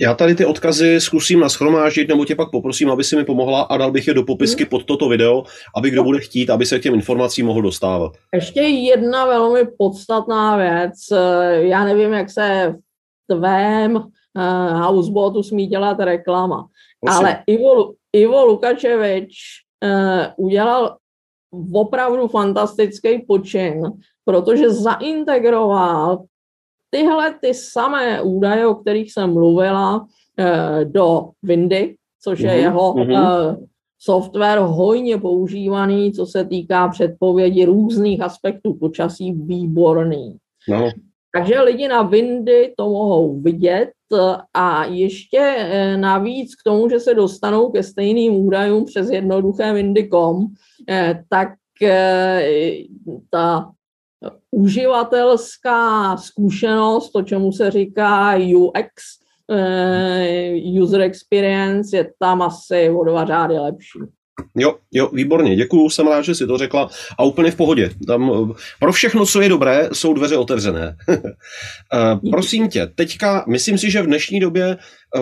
Já 0.00 0.14
tady 0.14 0.34
ty 0.34 0.44
odkazy 0.44 1.00
zkusím 1.00 1.40
naschromáždit, 1.40 2.08
nebo 2.08 2.24
tě 2.24 2.34
pak 2.34 2.50
poprosím, 2.50 2.90
aby 2.90 3.04
si 3.04 3.16
mi 3.16 3.24
pomohla 3.24 3.62
a 3.62 3.76
dal 3.76 3.92
bych 3.92 4.08
je 4.08 4.14
do 4.14 4.22
popisky 4.22 4.62
hmm. 4.62 4.70
pod 4.70 4.84
toto 4.84 5.08
video, 5.08 5.44
aby 5.76 5.90
kdo 5.90 6.04
bude 6.04 6.20
chtít, 6.20 6.50
aby 6.50 6.66
se 6.66 6.78
k 6.78 6.82
těm 6.82 6.94
informacím 6.94 7.46
mohl 7.46 7.62
dostávat. 7.62 8.12
Ještě 8.34 8.60
jedna 8.60 9.26
velmi 9.26 9.60
podstatná 9.78 10.56
věc. 10.56 10.92
Eh, 11.12 11.62
já 11.62 11.84
nevím, 11.84 12.12
jak 12.12 12.30
se 12.30 12.74
v 12.76 13.34
tvém 13.34 13.96
uh, 13.96 14.80
houseboatu 14.80 15.42
smí 15.42 15.66
dělat 15.66 16.00
reklama, 16.00 16.66
Prosím. 17.00 17.26
ale 17.26 17.38
Ivo 18.14 18.44
Lukačevič 18.44 19.34
uh, 19.84 20.46
udělal 20.46 20.96
opravdu 21.72 22.28
fantastický 22.28 23.18
počin, 23.28 23.82
protože 24.24 24.70
zaintegroval 24.70 26.24
tyhle 26.90 27.34
ty 27.40 27.54
samé 27.54 28.22
údaje, 28.22 28.66
o 28.66 28.74
kterých 28.74 29.12
jsem 29.12 29.32
mluvila, 29.32 29.96
uh, 29.96 30.84
do 30.84 31.30
Windy, 31.42 31.96
což 32.22 32.40
je 32.40 32.50
mm-hmm. 32.50 32.62
jeho 32.62 32.92
uh, 32.92 33.64
software 33.98 34.58
hojně 34.58 35.18
používaný, 35.18 36.12
co 36.12 36.26
se 36.26 36.44
týká 36.44 36.88
předpovědi 36.88 37.64
různých 37.64 38.20
aspektů 38.22 38.74
počasí, 38.74 39.32
výborný. 39.32 40.36
No. 40.68 40.90
Takže 41.34 41.60
lidi 41.60 41.88
na 41.88 42.02
Windy 42.02 42.74
to 42.76 42.84
mohou 42.84 43.40
vidět 43.40 43.90
a 44.54 44.84
ještě 44.84 45.38
eh, 45.38 45.96
navíc 45.96 46.54
k 46.54 46.62
tomu, 46.64 46.88
že 46.88 47.00
se 47.00 47.14
dostanou 47.14 47.70
ke 47.70 47.82
stejným 47.82 48.34
údajům 48.34 48.84
přes 48.84 49.10
jednoduché 49.10 49.72
Windy.com, 49.72 50.46
eh, 50.88 51.24
tak 51.28 51.48
eh, 51.82 52.48
ta 53.30 53.70
uživatelská 54.50 56.16
zkušenost, 56.16 57.10
to, 57.10 57.22
čemu 57.22 57.52
se 57.52 57.70
říká 57.70 58.36
UX, 58.36 58.84
user 60.80 61.00
experience, 61.00 61.96
je 61.96 62.12
tam 62.18 62.42
asi 62.42 62.90
o 62.90 63.04
dva 63.04 63.24
řády 63.24 63.58
lepší. 63.58 63.98
Jo, 64.56 64.76
jo, 64.92 65.10
výborně, 65.12 65.56
děkuju, 65.56 65.90
jsem 65.90 66.06
rád, 66.06 66.22
že 66.22 66.34
si 66.34 66.46
to 66.46 66.58
řekla 66.58 66.90
a 67.18 67.24
úplně 67.24 67.50
v 67.50 67.56
pohodě. 67.56 67.90
Tam, 68.06 68.52
pro 68.80 68.92
všechno, 68.92 69.26
co 69.26 69.40
je 69.40 69.48
dobré, 69.48 69.88
jsou 69.92 70.14
dveře 70.14 70.36
otevřené. 70.36 70.96
Prosím 72.30 72.68
tě, 72.68 72.86
teďka, 72.86 73.44
myslím 73.48 73.78
si, 73.78 73.90
že 73.90 74.02
v 74.02 74.06
dnešní 74.06 74.40
době 74.40 74.76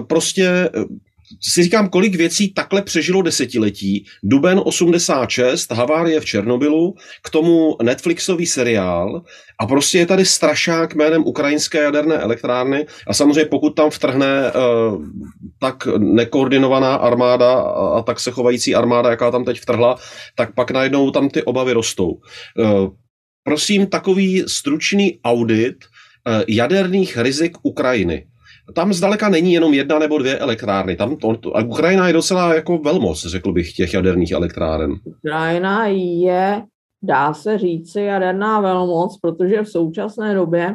prostě 0.07 0.71
si 1.41 1.63
říkám, 1.63 1.89
kolik 1.89 2.15
věcí 2.15 2.55
takhle 2.55 2.83
přežilo 2.83 3.23
desetiletí. 3.23 4.05
Duben 4.23 4.61
86, 4.65 5.73
havárie 5.73 6.21
v 6.21 6.25
Černobylu, 6.25 6.95
k 7.23 7.31
tomu 7.31 7.77
Netflixový 7.83 8.47
seriál 8.47 9.23
a 9.61 9.67
prostě 9.67 9.99
je 9.99 10.07
tady 10.07 10.25
strašák 10.25 10.95
jménem 10.95 11.23
ukrajinské 11.27 11.83
jaderné 11.83 12.15
elektrárny 12.15 12.87
a 13.07 13.15
samozřejmě 13.15 13.45
pokud 13.45 13.71
tam 13.71 13.91
vtrhne 13.91 14.53
uh, 14.53 15.05
tak 15.61 15.87
nekoordinovaná 15.99 16.95
armáda 16.95 17.53
a 17.61 18.03
tak 18.03 18.21
se 18.21 18.31
chovající 18.31 18.75
armáda, 18.75 19.11
jaká 19.11 19.31
tam 19.31 19.45
teď 19.45 19.61
vtrhla, 19.61 19.97
tak 20.37 20.55
pak 20.55 20.71
najednou 20.71 21.11
tam 21.11 21.29
ty 21.29 21.43
obavy 21.43 21.73
rostou. 21.73 22.11
Uh, 22.11 22.89
prosím, 23.45 23.87
takový 23.87 24.45
stručný 24.47 25.21
audit 25.25 25.77
uh, 25.85 26.43
jaderných 26.49 27.17
rizik 27.17 27.57
Ukrajiny 27.63 28.27
tam 28.75 28.93
zdaleka 28.93 29.29
není 29.29 29.53
jenom 29.53 29.75
jedna 29.75 29.99
nebo 29.99 30.19
dvě 30.19 30.39
elektrárny. 30.39 30.97
Tam 30.97 31.17
to, 31.17 31.37
to, 31.37 31.57
a 31.57 31.65
Ukrajina 31.65 32.07
je 32.07 32.13
docela 32.13 32.55
jako 32.55 32.79
velmoc, 32.79 33.27
řekl 33.27 33.53
bych, 33.53 33.73
těch 33.73 33.95
jaderných 33.95 34.33
elektráren. 34.33 34.95
Ukrajina 35.05 35.87
je, 35.87 36.63
dá 37.03 37.35
se 37.35 37.59
říci, 37.59 38.01
jaderná 38.01 38.61
velmoc, 38.61 39.19
protože 39.21 39.63
v 39.63 39.69
současné 39.69 40.35
době 40.35 40.75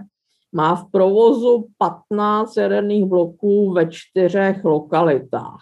má 0.53 0.75
v 0.75 0.85
provozu 0.91 1.67
15 1.77 2.57
jaderných 2.57 3.05
bloků 3.05 3.73
ve 3.73 3.87
čtyřech 3.89 4.63
lokalitách. 4.63 5.59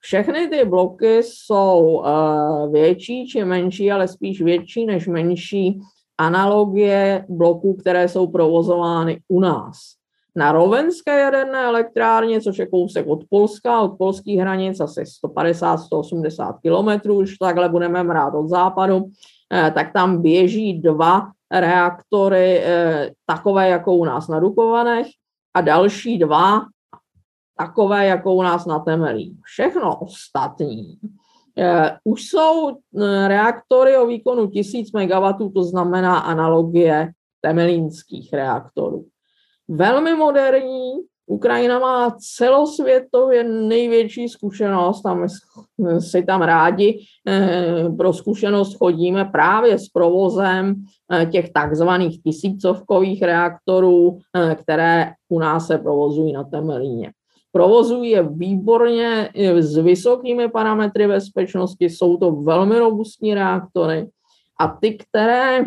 Všechny 0.00 0.48
ty 0.48 0.64
bloky 0.64 1.22
jsou 1.22 2.02
uh, 2.04 2.72
větší 2.72 3.26
či 3.26 3.44
menší, 3.44 3.92
ale 3.92 4.08
spíš 4.08 4.42
větší 4.42 4.86
než 4.86 5.06
menší 5.06 5.80
analogie 6.18 7.24
bloků, 7.28 7.74
které 7.74 8.08
jsou 8.08 8.26
provozovány 8.26 9.20
u 9.28 9.40
nás. 9.40 9.97
Na 10.38 10.52
Rovenské 10.52 11.18
jaderné 11.18 11.64
elektrárně, 11.64 12.40
což 12.40 12.58
je 12.58 12.66
kousek 12.66 13.06
od 13.06 13.24
Polska, 13.30 13.80
od 13.80 13.98
polských 13.98 14.40
hranic, 14.40 14.80
asi 14.80 15.02
150-180 15.24 16.58
kilometrů, 16.62 17.20
když 17.20 17.36
takhle 17.36 17.68
budeme 17.68 18.02
mrát 18.02 18.34
od 18.34 18.48
západu, 18.48 19.04
eh, 19.52 19.70
tak 19.74 19.92
tam 19.92 20.22
běží 20.22 20.80
dva 20.80 21.30
reaktory 21.52 22.60
eh, 22.64 23.10
takové 23.26 23.68
jako 23.68 23.94
u 23.94 24.04
nás 24.04 24.28
na 24.28 24.40
Dukovanech 24.40 25.06
a 25.54 25.60
další 25.60 26.18
dva 26.18 26.60
takové 27.58 28.06
jako 28.06 28.34
u 28.34 28.42
nás 28.42 28.66
na 28.66 28.78
Temelí. 28.78 29.36
Všechno 29.44 29.96
ostatní 29.96 30.98
eh, 31.58 31.98
už 32.04 32.22
jsou 32.22 32.78
reaktory 33.26 33.96
o 33.96 34.06
výkonu 34.06 34.46
1000 34.46 34.92
MW, 34.92 35.50
to 35.54 35.62
znamená 35.62 36.18
analogie 36.18 37.10
temelínských 37.40 38.32
reaktorů 38.32 39.04
velmi 39.68 40.14
moderní. 40.14 40.92
Ukrajina 41.26 41.78
má 41.78 42.16
celosvětově 42.36 43.44
největší 43.44 44.28
zkušenost 44.28 45.06
a 45.06 45.14
my 45.14 45.26
si 46.00 46.22
tam 46.22 46.42
rádi 46.42 47.04
eh, 47.28 47.84
pro 47.96 48.12
zkušenost 48.12 48.76
chodíme 48.76 49.24
právě 49.24 49.78
s 49.78 49.88
provozem 49.88 50.74
eh, 51.12 51.26
těch 51.26 51.52
takzvaných 51.52 52.22
tisícovkových 52.22 53.22
reaktorů, 53.22 54.18
eh, 54.36 54.54
které 54.54 55.12
u 55.28 55.38
nás 55.38 55.66
se 55.66 55.78
provozují 55.78 56.32
na 56.32 56.44
Temelíně. 56.44 57.12
Provozují 57.52 58.10
je 58.10 58.22
výborně 58.22 59.30
s 59.58 59.76
vysokými 59.76 60.48
parametry 60.48 61.08
bezpečnosti, 61.08 61.84
jsou 61.84 62.16
to 62.16 62.32
velmi 62.32 62.78
robustní 62.78 63.34
reaktory 63.34 64.08
a 64.60 64.68
ty, 64.68 64.96
které 64.96 65.64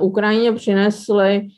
Ukrajině 0.00 0.52
přinesly 0.52 1.48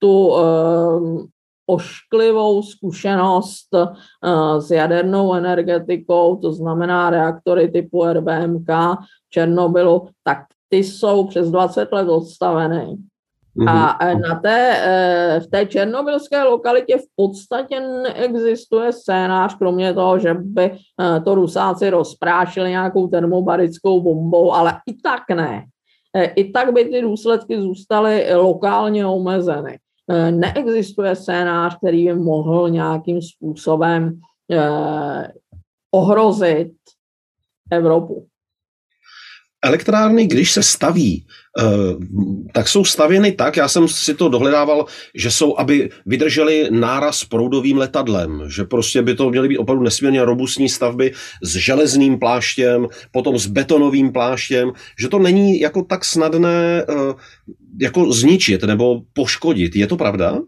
tu 0.00 0.36
ehm, 0.36 1.28
ošklivou 1.70 2.62
zkušenost 2.62 3.68
eh, 3.74 4.60
s 4.60 4.70
jadernou 4.70 5.34
energetikou, 5.34 6.36
to 6.36 6.52
znamená 6.52 7.10
reaktory 7.10 7.68
typu 7.68 8.04
RBMK 8.04 8.68
v 8.68 9.30
Černobylu, 9.30 10.08
tak 10.24 10.38
ty 10.68 10.76
jsou 10.76 11.26
přes 11.26 11.50
20 11.50 11.92
let 11.92 12.08
odstavené. 12.08 12.86
A 13.68 13.72
mhm. 13.72 13.98
eh, 14.00 14.14
na 14.14 14.40
té, 14.40 14.76
eh, 14.78 15.40
v 15.40 15.46
té 15.46 15.66
černobylské 15.66 16.42
lokalitě 16.42 16.96
v 16.96 17.06
podstatě 17.16 17.80
neexistuje 17.80 18.92
scénář, 18.92 19.58
kromě 19.58 19.94
toho, 19.94 20.18
že 20.18 20.34
by 20.34 20.78
to 21.24 21.34
Rusáci 21.34 21.90
rozprášili 21.90 22.70
nějakou 22.70 23.06
termobarickou 23.06 24.00
bombou, 24.00 24.52
ale 24.52 24.72
i 24.86 24.94
tak 24.94 25.22
ne. 25.34 25.64
I 26.36 26.50
tak 26.50 26.72
by 26.72 26.84
ty 26.84 27.00
důsledky 27.02 27.60
zůstaly 27.60 28.34
lokálně 28.34 29.06
omezeny. 29.06 29.78
Eh, 30.08 30.32
neexistuje 30.32 31.16
scénář, 31.16 31.76
který 31.76 32.06
by 32.06 32.14
mohl 32.14 32.70
nějakým 32.70 33.22
způsobem 33.22 34.20
eh, 34.50 35.32
ohrozit 35.90 36.72
Evropu. 37.70 38.29
Elektrárny, 39.64 40.26
když 40.26 40.52
se 40.52 40.62
staví, 40.62 41.26
eh, 41.58 41.64
tak 42.52 42.68
jsou 42.68 42.84
stavěny 42.84 43.32
tak, 43.32 43.56
já 43.56 43.68
jsem 43.68 43.88
si 43.88 44.14
to 44.14 44.28
dohledával, 44.28 44.86
že 45.14 45.30
jsou, 45.30 45.58
aby 45.58 45.90
vydrželi 46.06 46.68
náraz 46.70 47.24
proudovým 47.24 47.78
letadlem, 47.78 48.42
že 48.46 48.64
prostě 48.64 49.02
by 49.02 49.14
to 49.14 49.30
měly 49.30 49.48
být 49.48 49.58
opravdu 49.58 49.82
nesmírně 49.82 50.24
robustní 50.24 50.68
stavby 50.68 51.12
s 51.42 51.56
železným 51.56 52.18
pláštěm, 52.18 52.86
potom 53.12 53.38
s 53.38 53.46
betonovým 53.46 54.12
pláštěm, 54.12 54.72
že 55.00 55.08
to 55.08 55.18
není 55.18 55.60
jako 55.60 55.82
tak 55.82 56.04
snadné 56.04 56.86
jako 57.80 58.12
zničit 58.12 58.62
nebo 58.62 59.00
poškodit. 59.12 59.76
Je 59.76 59.86
to 59.86 59.96
pravda? 59.96 60.38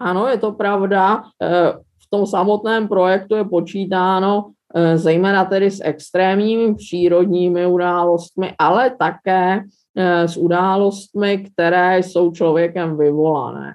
Ano, 0.00 0.26
je 0.26 0.38
to 0.38 0.52
pravda. 0.52 1.22
Eh, 1.42 1.72
v 1.72 2.06
tom 2.10 2.26
samotném 2.26 2.88
projektu 2.88 3.34
je 3.34 3.44
počítáno 3.44 4.44
eh, 4.46 4.57
zejména 4.94 5.44
tedy 5.44 5.70
s 5.70 5.80
extrémními 5.84 6.74
přírodními 6.74 7.66
událostmi, 7.66 8.54
ale 8.58 8.90
také 8.98 9.60
eh, 9.96 10.28
s 10.28 10.36
událostmi, 10.36 11.38
které 11.38 11.98
jsou 11.98 12.32
člověkem 12.32 12.98
vyvolané. 12.98 13.72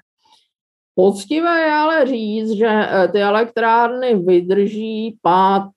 Poctivé 0.94 1.60
je 1.60 1.72
ale 1.72 2.06
říct, 2.06 2.50
že 2.50 2.88
ty 3.12 3.22
elektrárny 3.22 4.14
vydrží 4.14 5.18
pád 5.22 5.70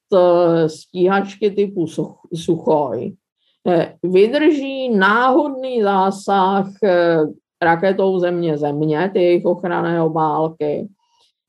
stíhačky 0.67 1.51
typu 1.51 1.87
Suchoj, 2.33 3.13
Eh, 3.67 3.93
vydrží 4.03 4.89
náhodný 4.89 5.81
zásah 5.81 6.67
eh, 6.83 7.17
raketou 7.61 8.19
země-země, 8.19 9.09
ty 9.13 9.23
jejich 9.23 9.45
ochranné 9.45 10.03
obálky. 10.03 10.87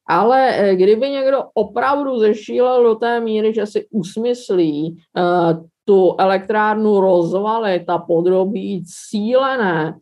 Ale 0.09 0.57
eh, 0.57 0.77
kdyby 0.77 1.11
někdo 1.11 1.44
opravdu 1.55 2.18
zešílel 2.18 2.83
do 2.83 2.94
té 2.94 3.21
míry, 3.21 3.55
že 3.55 3.66
si 3.66 3.87
usmyslí 3.90 4.97
tu 5.85 6.14
elektrárnu 6.18 7.01
rozvalit 7.01 7.90
a 7.90 7.99
podrobit 7.99 8.85
cílené 9.11 9.94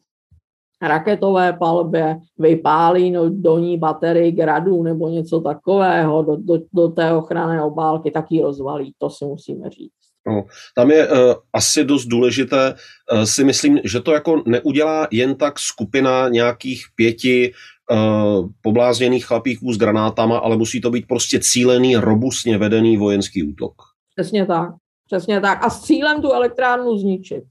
raketové 0.83 1.53
palbě, 1.53 2.17
vypálí 2.39 3.11
no, 3.11 3.31
do 3.31 3.59
ní 3.59 3.79
baterii 3.79 4.33
gradu 4.33 4.83
nebo 4.83 5.09
něco 5.09 5.41
takového 5.41 6.23
do, 6.23 6.37
do, 6.37 6.59
do 6.75 6.89
té 6.89 7.13
ochranné 7.13 7.63
obálky, 7.63 8.11
tak 8.11 8.33
ji 8.33 8.43
rozvalí, 8.43 8.93
to 8.99 9.11
si 9.11 9.25
musíme 9.25 9.71
říct. 9.71 9.93
No, 10.29 10.45
tam 10.75 10.91
je 10.91 11.09
uh, 11.09 11.17
asi 11.53 11.85
dost 11.85 12.07
důležité, 12.07 12.75
uh, 13.13 13.23
si 13.23 13.45
myslím, 13.45 13.81
že 13.85 14.01
to 14.01 14.13
jako 14.13 14.43
neudělá 14.47 15.09
jen 15.11 15.35
tak 15.35 15.59
skupina 15.59 16.29
nějakých 16.29 16.85
pěti 16.95 17.53
uh, 17.91 18.49
poblázněných 18.63 19.27
chlapíků 19.27 19.73
s 19.73 19.79
granátama, 19.79 20.39
ale 20.39 20.57
musí 20.57 20.81
to 20.81 20.91
být 20.91 21.07
prostě 21.09 21.41
cílený, 21.43 21.97
robustně 21.97 22.59
vedený 22.59 22.97
vojenský 22.97 23.43
útok. 23.43 23.73
Přesně 24.17 24.47
tak. 24.47 24.71
Přesně 25.07 25.41
tak. 25.41 25.65
A 25.65 25.71
s 25.71 25.83
cílem 25.83 26.23
tu 26.23 26.33
elektrárnu 26.33 26.99
zničit. 26.99 27.45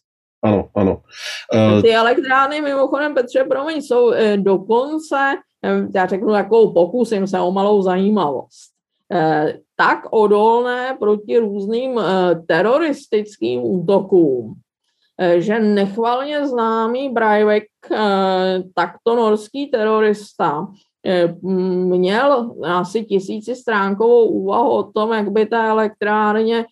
Ano, 0.43 0.69
ano. 0.76 1.02
Uh, 1.54 1.82
Ty 1.82 1.95
elektrárny, 1.95 2.62
mimochodem, 2.62 3.13
Petře, 3.13 3.43
promiň, 3.43 3.82
jsou 3.82 4.06
uh, 4.06 4.15
dokonce, 4.38 5.34
já 5.95 6.06
řeknu 6.06 6.32
takovou 6.32 6.74
pokusím 6.74 7.28
se 7.28 7.39
o 7.39 7.52
malou 7.52 7.82
zajímavost. 7.82 8.76
Eh, 9.12 9.60
tak 9.76 10.00
odolné 10.12 10.98
proti 11.00 11.38
různým 11.38 12.02
teroristickým 12.48 13.62
útokům, 13.63 14.54
že 15.38 15.60
nechvalně 15.60 16.47
známý 16.47 17.10
Breivik, 17.10 17.63
takto 18.75 19.15
norský 19.15 19.67
terorista, 19.67 20.67
měl 21.86 22.51
asi 22.63 23.06
tisíci 23.06 23.56
stránkovou 23.56 24.25
úvahu 24.25 24.69
o 24.69 24.84
tom, 24.84 25.13
jak 25.13 25.32
by 25.32 25.45
ta 25.45 25.67
elektrárně 25.67 26.65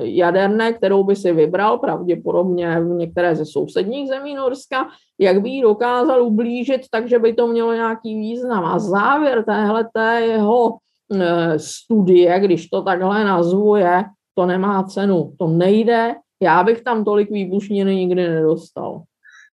jaderné, 0.00 0.72
kterou 0.72 1.04
by 1.04 1.16
si 1.16 1.32
vybral, 1.32 1.78
pravděpodobně 1.78 2.80
v 2.80 2.88
některé 2.88 3.36
ze 3.36 3.46
sousedních 3.46 4.08
zemí 4.08 4.34
Norska, 4.34 4.88
jak 5.18 5.42
by 5.42 5.48
ji 5.48 5.62
dokázal 5.62 6.22
ublížit, 6.22 6.80
takže 6.90 7.18
by 7.18 7.34
to 7.34 7.46
mělo 7.46 7.72
nějaký 7.72 8.14
význam. 8.18 8.64
A 8.64 8.78
závěr 8.78 9.44
téhle 9.44 9.88
jeho 10.20 10.78
Eh, 11.12 11.58
studie, 11.58 12.40
když 12.40 12.68
to 12.68 12.82
takhle 12.82 13.24
nazvu, 13.24 13.76
je, 13.76 14.04
to 14.34 14.46
nemá 14.46 14.82
cenu, 14.82 15.32
to 15.38 15.46
nejde, 15.48 16.14
já 16.42 16.62
bych 16.62 16.82
tam 16.82 17.04
tolik 17.04 17.30
výbušniny 17.30 17.96
nikdy 17.96 18.28
nedostal. 18.28 19.02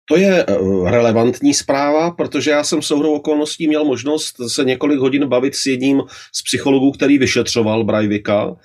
To 0.10 0.18
je 0.18 0.46
eh, 0.48 0.56
relevantní 0.92 1.54
zpráva, 1.54 2.12
protože 2.12 2.52
já 2.52 2.64
jsem 2.64 2.82
souhrou 2.82 3.14
okolností 3.14 3.68
měl 3.68 3.86
možnost 3.86 4.36
se 4.48 4.64
několik 4.64 5.00
hodin 5.00 5.28
bavit 5.28 5.56
s 5.56 5.66
jedním 5.66 6.02
z 6.36 6.44
psychologů, 6.44 6.92
který 6.92 7.18
vyšetřoval 7.18 7.84
Brajvika 7.84 8.56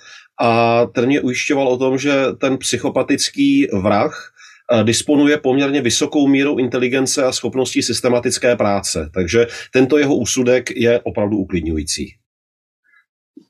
a 0.41 0.85
ten 0.85 1.05
mě 1.05 1.21
ujišťoval 1.21 1.67
o 1.67 1.77
tom, 1.77 1.97
že 1.97 2.13
ten 2.41 2.57
psychopatický 2.57 3.67
vrah 3.81 4.33
eh, 4.71 4.83
disponuje 4.83 5.37
poměrně 5.37 5.81
vysokou 5.81 6.27
mírou 6.27 6.57
inteligence 6.57 7.23
a 7.23 7.31
schopností 7.31 7.83
systematické 7.83 8.55
práce. 8.55 9.09
Takže 9.13 9.47
tento 9.73 9.97
jeho 9.97 10.15
úsudek 10.15 10.71
je 10.71 10.99
opravdu 11.03 11.37
uklidňující. 11.37 12.15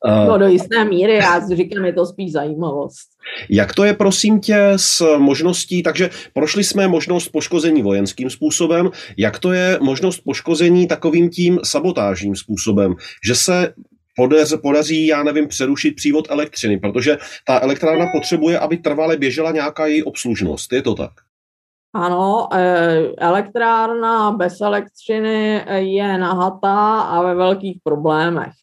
No 0.05 0.37
do 0.37 0.47
jisté 0.47 0.85
míry, 0.85 1.15
já 1.15 1.47
říkám, 1.55 1.85
je 1.85 1.93
to 1.93 2.05
spíš 2.05 2.31
zajímavost. 2.31 3.07
Jak 3.49 3.73
to 3.73 3.83
je, 3.83 3.93
prosím 3.93 4.39
tě, 4.39 4.73
s 4.75 5.17
možností, 5.17 5.83
takže 5.83 6.09
prošli 6.33 6.63
jsme 6.63 6.87
možnost 6.87 7.29
poškození 7.29 7.81
vojenským 7.81 8.29
způsobem, 8.29 8.89
jak 9.17 9.39
to 9.39 9.51
je 9.51 9.77
možnost 9.81 10.19
poškození 10.19 10.87
takovým 10.87 11.29
tím 11.29 11.59
sabotážním 11.63 12.35
způsobem, 12.35 12.95
že 13.25 13.35
se 13.35 13.73
podař, 14.15 14.53
podaří, 14.61 15.07
já 15.07 15.23
nevím, 15.23 15.47
přerušit 15.47 15.95
přívod 15.95 16.27
elektřiny, 16.29 16.79
protože 16.79 17.17
ta 17.47 17.61
elektrárna 17.61 18.05
potřebuje, 18.13 18.59
aby 18.59 18.77
trvale 18.77 19.17
běžela 19.17 19.51
nějaká 19.51 19.85
její 19.85 20.03
obslužnost. 20.03 20.73
Je 20.73 20.81
to 20.81 20.95
tak? 20.95 21.11
Ano, 21.93 22.47
e, 22.53 22.97
elektrárna 23.17 24.31
bez 24.31 24.61
elektřiny 24.61 25.65
je 25.75 26.17
nahatá 26.17 26.99
a 27.01 27.23
ve 27.23 27.35
velkých 27.35 27.77
problémech. 27.83 28.53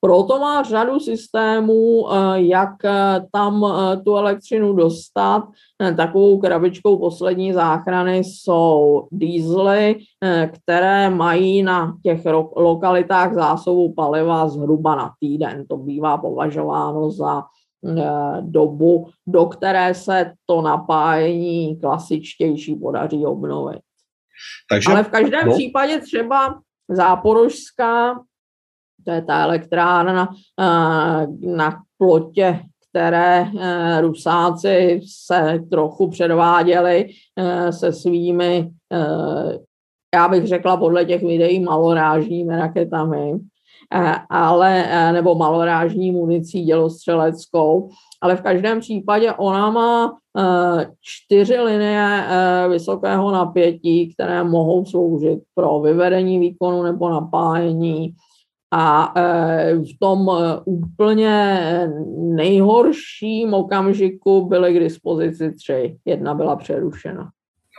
Proto 0.00 0.38
má 0.38 0.62
řadu 0.62 1.00
systémů, 1.00 2.06
jak 2.34 2.70
tam 3.32 3.74
tu 4.04 4.16
elektřinu 4.16 4.72
dostat. 4.72 5.42
Takovou 5.96 6.38
krabičkou 6.38 6.98
poslední 6.98 7.52
záchrany 7.52 8.16
jsou 8.16 9.08
diesely, 9.12 9.96
které 10.52 11.10
mají 11.10 11.62
na 11.62 11.96
těch 12.02 12.22
lokalitách 12.56 13.34
zásobu 13.34 13.94
paliva 13.94 14.48
zhruba 14.48 14.94
na 14.94 15.12
týden. 15.20 15.64
To 15.68 15.76
bývá 15.76 16.18
považováno 16.18 17.10
za 17.10 17.42
dobu, 18.40 19.08
do 19.26 19.46
které 19.46 19.94
se 19.94 20.32
to 20.46 20.62
napájení 20.62 21.80
klasičtější 21.80 22.74
podaří 22.74 23.26
obnovit. 23.26 23.80
Takže, 24.70 24.90
Ale 24.90 25.04
v 25.04 25.08
každém 25.08 25.46
no. 25.46 25.52
případě 25.52 26.00
třeba 26.00 26.60
Záporožská, 26.92 28.20
to 29.04 29.10
je 29.10 29.22
ta 29.22 29.42
elektrárna 29.42 30.28
eh, 30.60 31.26
na 31.56 31.82
plotě, 31.98 32.60
které 32.90 33.46
eh, 33.60 34.00
Rusáci 34.00 35.00
se 35.24 35.58
trochu 35.70 36.10
předváděli 36.10 37.08
eh, 37.36 37.72
se 37.72 37.92
svými, 37.92 38.70
já 40.14 40.28
bych 40.28 40.46
řekla 40.46 40.76
podle 40.76 41.04
těch 41.04 41.22
videí, 41.22 41.60
malorážními 41.60 42.56
raketami, 42.56 43.34
ale, 44.30 44.86
nebo 45.12 45.34
malorážní 45.34 46.10
municí 46.10 46.64
dělostřeleckou, 46.64 47.88
ale 48.22 48.36
v 48.36 48.42
každém 48.42 48.80
případě 48.80 49.32
ona 49.32 49.70
má 49.70 50.16
čtyři 51.00 51.60
linie 51.60 52.24
vysokého 52.68 53.30
napětí, 53.30 54.14
které 54.14 54.44
mohou 54.44 54.84
sloužit 54.84 55.38
pro 55.54 55.80
vyvedení 55.80 56.38
výkonu 56.38 56.82
nebo 56.82 57.08
napájení 57.08 58.14
a 58.70 59.12
e, 59.16 59.74
v 59.74 59.98
tom 59.98 60.30
e, 60.30 60.60
úplně 60.64 61.58
nejhorším 62.18 63.54
okamžiku 63.54 64.46
byly 64.48 64.74
k 64.74 64.80
dispozici 64.80 65.52
tři. 65.52 65.98
Jedna 66.04 66.34
byla 66.34 66.56
přerušena. 66.56 67.30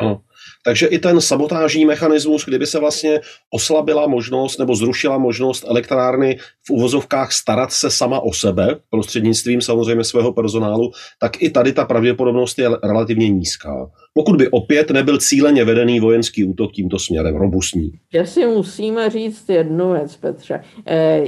Ano. 0.02 0.22
Takže 0.64 0.88
i 0.88 1.00
ten 1.00 1.22
sabotážní 1.22 1.86
mechanismus, 1.86 2.46
kdyby 2.46 2.68
se 2.68 2.80
vlastně 2.80 3.20
oslabila 3.54 4.08
možnost 4.08 4.60
nebo 4.60 4.76
zrušila 4.76 5.18
možnost 5.18 5.66
elektrárny 5.68 6.38
v 6.68 6.70
uvozovkách 6.70 7.32
starat 7.32 7.72
se 7.72 7.92
sama 7.92 8.20
o 8.20 8.34
sebe, 8.34 8.76
prostřednictvím 8.90 9.62
samozřejmě 9.62 10.04
svého 10.04 10.34
personálu, 10.34 10.92
tak 11.20 11.42
i 11.42 11.50
tady 11.50 11.74
ta 11.74 11.86
pravděpodobnost 11.86 12.60
je 12.60 12.70
relativně 12.84 13.30
nízká. 13.30 13.90
Pokud 14.14 14.36
by 14.36 14.50
opět 14.50 14.92
nebyl 14.92 15.18
cíleně 15.18 15.66
vedený 15.66 16.00
vojenský 16.00 16.44
útok 16.44 16.72
tímto 16.72 17.00
směrem, 17.00 17.36
robustní. 17.36 17.92
Já 18.14 18.26
si 18.26 18.46
musíme 18.46 19.10
říct 19.10 19.50
jednu 19.50 19.92
věc, 19.92 20.16
Petře. 20.16 20.64
E, 20.88 21.24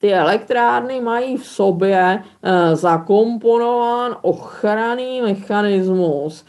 ty 0.00 0.14
elektrárny 0.14 1.00
mají 1.00 1.36
v 1.36 1.46
sobě 1.46 2.22
e, 2.42 2.76
zakomponován 2.76 4.16
ochranný 4.22 5.22
mechanismus, 5.22 6.44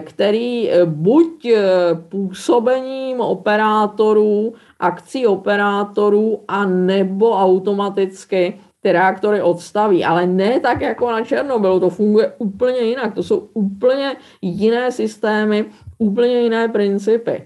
který 0.00 0.70
eh, 0.70 0.86
buď 0.86 1.44
eh, 1.44 1.60
působením 2.08 3.20
operátorů, 3.20 4.54
akcí 4.80 5.26
operátorů 5.26 6.40
a 6.48 6.64
nebo 6.64 7.32
automaticky 7.32 8.60
ty 8.80 8.92
reaktory 8.92 9.42
odstaví, 9.42 10.04
ale 10.04 10.26
ne 10.26 10.60
tak 10.60 10.80
jako 10.80 11.10
na 11.10 11.24
Černobylu, 11.24 11.80
to 11.80 11.90
funguje 11.90 12.32
úplně 12.38 12.78
jinak, 12.78 13.14
to 13.14 13.22
jsou 13.22 13.48
úplně 13.54 14.16
jiné 14.42 14.92
systémy, 14.92 15.64
úplně 15.98 16.40
jiné 16.40 16.68
principy. 16.68 17.44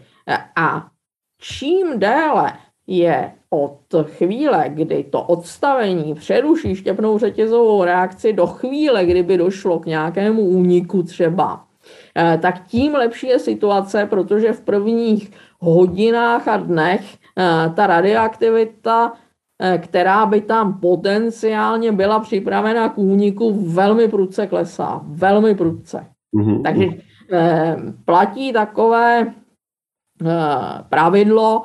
A 0.56 0.86
čím 1.40 1.98
déle 1.98 2.52
je 2.86 3.32
od 3.50 3.78
chvíle, 4.02 4.64
kdy 4.68 5.04
to 5.04 5.22
odstavení 5.22 6.14
přeruší 6.14 6.76
štěpnou 6.76 7.18
řetězovou 7.18 7.84
reakci 7.84 8.32
do 8.32 8.46
chvíle, 8.46 9.06
kdyby 9.06 9.36
došlo 9.36 9.78
k 9.78 9.86
nějakému 9.86 10.42
úniku 10.42 11.02
třeba, 11.02 11.64
Eh, 11.64 11.69
tak 12.14 12.66
tím 12.66 12.94
lepší 12.94 13.26
je 13.26 13.38
situace, 13.38 14.06
protože 14.06 14.52
v 14.52 14.60
prvních 14.60 15.30
hodinách 15.58 16.48
a 16.48 16.56
dnech 16.56 17.18
eh, 17.38 17.72
ta 17.74 17.86
radioaktivita, 17.86 19.12
eh, 19.62 19.78
která 19.78 20.26
by 20.26 20.40
tam 20.40 20.80
potenciálně 20.80 21.92
byla 21.92 22.20
připravena 22.20 22.88
k 22.88 22.98
úniku, 22.98 23.52
velmi 23.72 24.08
prudce 24.08 24.46
klesá. 24.46 25.00
Velmi 25.04 25.54
prudce. 25.54 26.06
Mm-hmm. 26.36 26.62
Takže 26.62 26.86
platí 28.04 28.52
takové 28.52 29.34
pravidlo, 30.88 31.62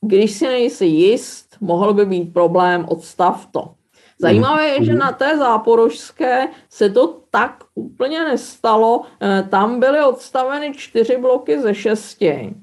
když 0.00 0.30
si 0.30 0.46
nejsi 0.46 0.86
jist, 0.86 1.56
mohl 1.60 1.94
by 1.94 2.06
být 2.06 2.32
problém, 2.32 2.84
odstav 2.88 3.46
to. 3.46 3.74
Zajímavé 4.20 4.68
je, 4.68 4.84
že 4.84 4.92
mhm. 4.92 5.00
na 5.00 5.12
té 5.12 5.38
záporožské 5.38 6.48
se 6.70 6.90
to 6.90 7.20
tak 7.30 7.64
úplně 7.74 8.24
nestalo. 8.24 9.02
Eh, 9.20 9.46
tam 9.50 9.80
byly 9.80 10.00
odstaveny 10.02 10.72
čtyři 10.74 11.16
bloky 11.16 11.60
ze 11.60 11.74
šesti. 11.74 12.54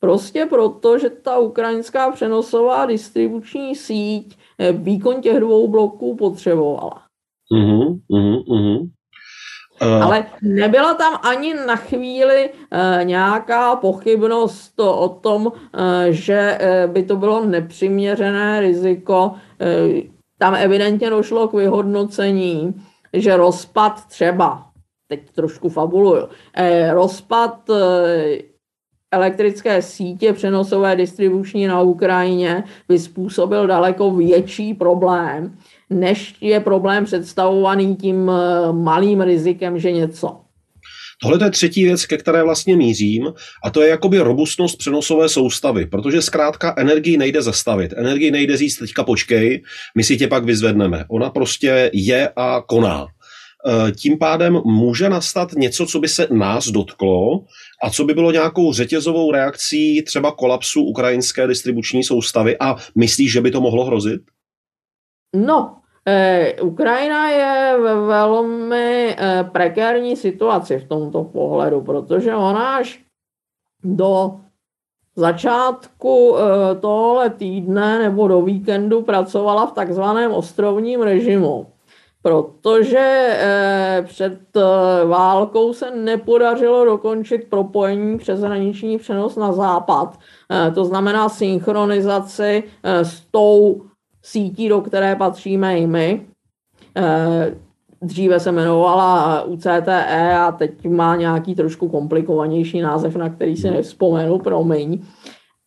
Prostě 0.00 0.46
proto, 0.46 0.98
že 0.98 1.10
ta 1.10 1.38
ukrajinská 1.38 2.10
přenosová 2.10 2.86
distribuční 2.86 3.76
síť 3.76 4.38
eh, 4.58 4.72
výkon 4.72 5.20
těch 5.20 5.40
dvou 5.40 5.68
bloků 5.68 6.16
potřebovala. 6.16 7.02
Uh-huh, 7.52 7.98
uh-huh. 8.10 8.88
Uh. 9.82 10.02
Ale 10.02 10.26
nebyla 10.42 10.94
tam 10.94 11.18
ani 11.22 11.54
na 11.54 11.76
chvíli 11.76 12.50
nějaká 13.02 13.76
pochybnost 13.76 14.76
to 14.76 14.98
o 14.98 15.08
tom, 15.08 15.52
že 16.10 16.58
by 16.86 17.02
to 17.02 17.16
bylo 17.16 17.44
nepřiměřené 17.44 18.60
riziko. 18.60 19.34
Tam 20.40 20.54
evidentně 20.54 21.10
došlo 21.10 21.48
k 21.48 21.52
vyhodnocení, 21.52 22.74
že 23.12 23.36
rozpad 23.36 24.06
třeba, 24.08 24.66
teď 25.08 25.30
trošku 25.34 25.68
fabuluju, 25.68 26.28
eh, 26.54 26.94
rozpad 26.94 27.70
eh, 27.70 28.38
elektrické 29.12 29.82
sítě 29.82 30.32
přenosové 30.32 30.96
distribuční 30.96 31.66
na 31.66 31.80
Ukrajině 31.80 32.64
by 32.88 32.98
způsobil 32.98 33.66
daleko 33.66 34.10
větší 34.10 34.74
problém, 34.74 35.58
než 35.90 36.36
je 36.40 36.60
problém 36.60 37.04
představovaný 37.04 37.96
tím 37.96 38.30
eh, 38.30 38.72
malým 38.72 39.20
rizikem, 39.20 39.78
že 39.78 39.92
něco. 39.92 40.40
Tohle 41.22 41.46
je 41.46 41.50
třetí 41.50 41.84
věc, 41.84 42.06
ke 42.06 42.16
které 42.16 42.42
vlastně 42.42 42.76
mířím, 42.76 43.32
a 43.64 43.70
to 43.70 43.82
je 43.82 43.88
jakoby 43.88 44.18
robustnost 44.18 44.78
přenosové 44.78 45.28
soustavy, 45.28 45.86
protože 45.86 46.22
zkrátka 46.22 46.74
energii 46.76 47.16
nejde 47.16 47.42
zastavit. 47.42 47.92
Energii 47.96 48.30
nejde 48.30 48.56
říct 48.56 48.76
teďka 48.76 49.04
počkej, 49.04 49.62
my 49.96 50.04
si 50.04 50.16
tě 50.16 50.28
pak 50.28 50.44
vyzvedneme. 50.44 51.04
Ona 51.08 51.30
prostě 51.30 51.90
je 51.94 52.28
a 52.36 52.62
koná. 52.66 53.06
E, 53.06 53.92
tím 53.92 54.18
pádem 54.18 54.60
může 54.64 55.08
nastat 55.08 55.52
něco, 55.52 55.86
co 55.86 56.00
by 56.00 56.08
se 56.08 56.26
nás 56.30 56.68
dotklo 56.68 57.44
a 57.82 57.90
co 57.90 58.04
by 58.04 58.14
bylo 58.14 58.32
nějakou 58.32 58.72
řetězovou 58.72 59.32
reakcí 59.32 60.02
třeba 60.02 60.32
kolapsu 60.32 60.82
ukrajinské 60.82 61.46
distribuční 61.46 62.04
soustavy 62.04 62.56
a 62.60 62.76
myslíš, 62.94 63.32
že 63.32 63.40
by 63.40 63.50
to 63.50 63.60
mohlo 63.60 63.84
hrozit? 63.84 64.20
No, 65.36 65.79
Ukrajina 66.62 67.28
je 67.28 67.78
ve 67.82 67.94
velmi 67.94 69.16
eh, 69.18 69.44
prekérní 69.52 70.16
situaci 70.16 70.78
v 70.78 70.88
tomto 70.88 71.24
pohledu, 71.24 71.80
protože 71.80 72.34
ona 72.34 72.76
až 72.76 73.00
do 73.84 74.40
začátku 75.16 76.36
eh, 76.36 76.74
tohle 76.74 77.30
týdne 77.30 77.98
nebo 77.98 78.28
do 78.28 78.42
víkendu 78.42 79.02
pracovala 79.02 79.66
v 79.66 79.72
takzvaném 79.72 80.32
ostrovním 80.32 81.02
režimu, 81.02 81.66
protože 82.22 83.38
před 84.06 84.40
válkou 85.04 85.72
se 85.72 85.90
nepodařilo 85.90 86.84
dokončit 86.84 87.50
propojení 87.50 88.18
přes 88.18 88.40
hraniční 88.40 88.98
přenos 88.98 89.36
na 89.36 89.52
západ, 89.52 90.18
to 90.74 90.84
znamená 90.84 91.28
synchronizaci 91.28 92.64
s 92.82 93.20
tou 93.20 93.89
sítí, 94.22 94.68
do 94.68 94.80
které 94.80 95.16
patříme 95.16 95.78
i 95.78 95.86
my. 95.86 96.26
Eh, 96.96 97.56
dříve 98.02 98.40
se 98.40 98.48
jmenovala 98.48 99.42
UCTE 99.42 100.34
a 100.38 100.52
teď 100.52 100.88
má 100.88 101.16
nějaký 101.16 101.54
trošku 101.54 101.88
komplikovanější 101.88 102.80
název, 102.80 103.16
na 103.16 103.30
který 103.30 103.56
si 103.56 103.70
nevzpomenu, 103.70 104.38
promiň. 104.38 105.02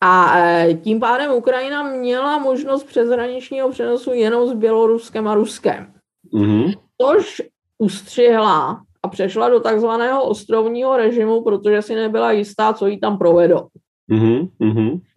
A 0.03 0.39
eh, 0.39 0.73
tím 0.73 0.99
pádem 0.99 1.31
Ukrajina 1.31 1.83
měla 1.83 2.37
možnost 2.37 2.83
přeshraničního 2.83 3.69
přenosu 3.69 4.13
jenom 4.13 4.47
s 4.47 4.53
Běloruskem 4.53 5.27
a 5.27 5.33
Ruskem. 5.33 5.87
Mm-hmm. 6.33 6.73
Tož 6.97 7.41
ustřihla 7.77 8.81
a 9.03 9.07
přešla 9.07 9.49
do 9.49 9.59
takzvaného 9.59 10.23
ostrovního 10.23 10.97
režimu, 10.97 11.41
protože 11.41 11.81
si 11.81 11.95
nebyla 11.95 12.31
jistá, 12.31 12.73
co 12.73 12.87
jí 12.87 12.99
tam 12.99 13.17
provedou. 13.17 13.67
Mm-hmm, 14.13 14.49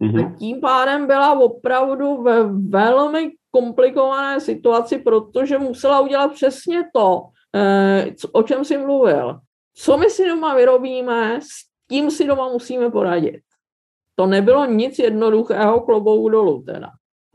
mm-hmm. 0.01 0.27
A 0.27 0.37
tím 0.37 0.61
pádem 0.61 1.07
byla 1.07 1.39
opravdu 1.39 2.23
ve 2.23 2.43
velmi 2.69 3.31
komplikované 3.51 4.39
situaci, 4.39 4.97
protože 4.97 5.57
musela 5.57 5.99
udělat 5.99 6.33
přesně 6.33 6.83
to, 6.93 7.21
eh, 7.55 8.07
o 8.31 8.43
čem 8.43 8.65
si 8.65 8.77
mluvil. 8.77 9.39
Co 9.73 9.97
my 9.97 10.09
si 10.09 10.27
doma 10.27 10.55
vyrobíme, 10.55 11.39
s 11.41 11.47
tím 11.89 12.11
si 12.11 12.27
doma 12.27 12.49
musíme 12.49 12.89
poradit. 12.89 13.41
To 14.15 14.25
nebylo 14.25 14.65
nic 14.65 14.99
jednoduchého 14.99 15.81
klobouk 15.81 16.31
dolů 16.31 16.63
teda. 16.65 16.89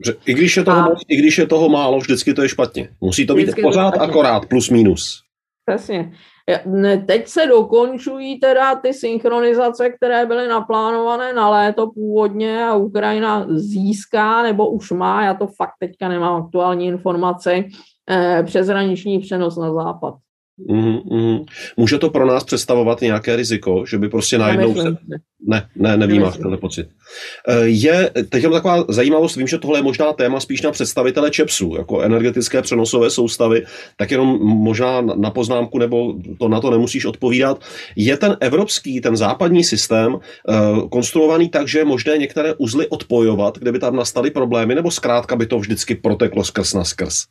Že 0.05 0.13
I 0.25 0.33
když, 0.33 0.57
je 0.57 0.63
toho 0.63 0.91
a... 0.91 0.95
I 1.07 1.15
když 1.15 1.37
je 1.37 1.47
toho 1.47 1.69
málo, 1.69 1.97
vždycky 1.97 2.33
to 2.33 2.43
je 2.43 2.49
špatně. 2.49 2.89
Musí 3.01 3.27
to 3.27 3.35
být 3.35 3.49
pořád 3.61 3.93
akorát, 3.97 4.45
plus 4.45 4.69
minus. 4.69 5.23
Přesně. 5.65 6.13
Teď 7.07 7.27
se 7.27 7.47
dokončují 7.47 8.39
teda 8.39 8.75
ty 8.75 8.93
synchronizace, 8.93 9.89
které 9.89 10.25
byly 10.25 10.47
naplánované 10.47 11.33
na 11.33 11.49
léto 11.49 11.91
původně 11.91 12.65
a 12.65 12.75
Ukrajina 12.75 13.45
získá 13.49 14.43
nebo 14.43 14.69
už 14.69 14.91
má, 14.91 15.25
já 15.25 15.33
to 15.33 15.47
fakt 15.47 15.73
teďka 15.79 16.07
nemám 16.07 16.43
aktuální 16.43 16.85
informace, 16.87 17.63
eh, 18.09 18.43
přeshraniční 18.45 19.19
přenos 19.19 19.57
na 19.57 19.73
západ. 19.73 20.22
Mm-hmm. 20.69 21.45
Může 21.77 21.97
to 21.97 22.09
pro 22.09 22.25
nás 22.25 22.43
představovat 22.43 23.01
nějaké 23.01 23.35
riziko, 23.35 23.83
že 23.87 23.97
by 23.97 24.09
prostě 24.09 24.37
najednou... 24.37 24.75
Ne, 25.47 25.69
ne, 25.75 25.97
nevím, 25.97 26.21
máš 26.21 26.37
tenhle 26.37 26.57
pocit. 26.57 26.87
Eh, 27.47 27.59
je, 27.65 28.11
teď 28.29 28.43
je 28.43 28.49
taková 28.49 28.85
zajímavost, 28.89 29.35
vím, 29.35 29.47
že 29.47 29.57
tohle 29.57 29.79
je 29.79 29.83
možná 29.83 30.13
téma 30.13 30.39
spíš 30.39 30.61
na 30.61 30.71
představitele 30.71 31.31
ČEPSu, 31.31 31.75
jako 31.77 32.01
energetické 32.01 32.61
přenosové 32.61 33.09
soustavy, 33.09 33.65
tak 33.97 34.11
jenom 34.11 34.39
možná 34.41 35.01
na 35.01 35.29
poznámku, 35.29 35.77
nebo 35.79 36.13
to 36.39 36.47
na 36.47 36.61
to 36.61 36.71
nemusíš 36.71 37.05
odpovídat. 37.05 37.61
Je 37.95 38.17
ten 38.17 38.37
evropský, 38.39 39.01
ten 39.01 39.17
západní 39.17 39.63
systém 39.63 40.13
uh, 40.13 40.89
konstruovaný 40.89 41.49
tak, 41.49 41.67
že 41.67 41.79
je 41.79 41.85
možné 41.85 42.17
některé 42.17 42.53
uzly 42.53 42.87
odpojovat, 42.87 43.57
kde 43.57 43.71
by 43.71 43.79
tam 43.79 43.95
nastaly 43.95 44.31
problémy, 44.31 44.75
nebo 44.75 44.91
zkrátka 44.91 45.35
by 45.35 45.45
to 45.45 45.59
vždycky 45.59 45.95
proteklo 45.95 46.43
skrz 46.43 46.73
na 46.73 46.83
skrz? 46.83 47.23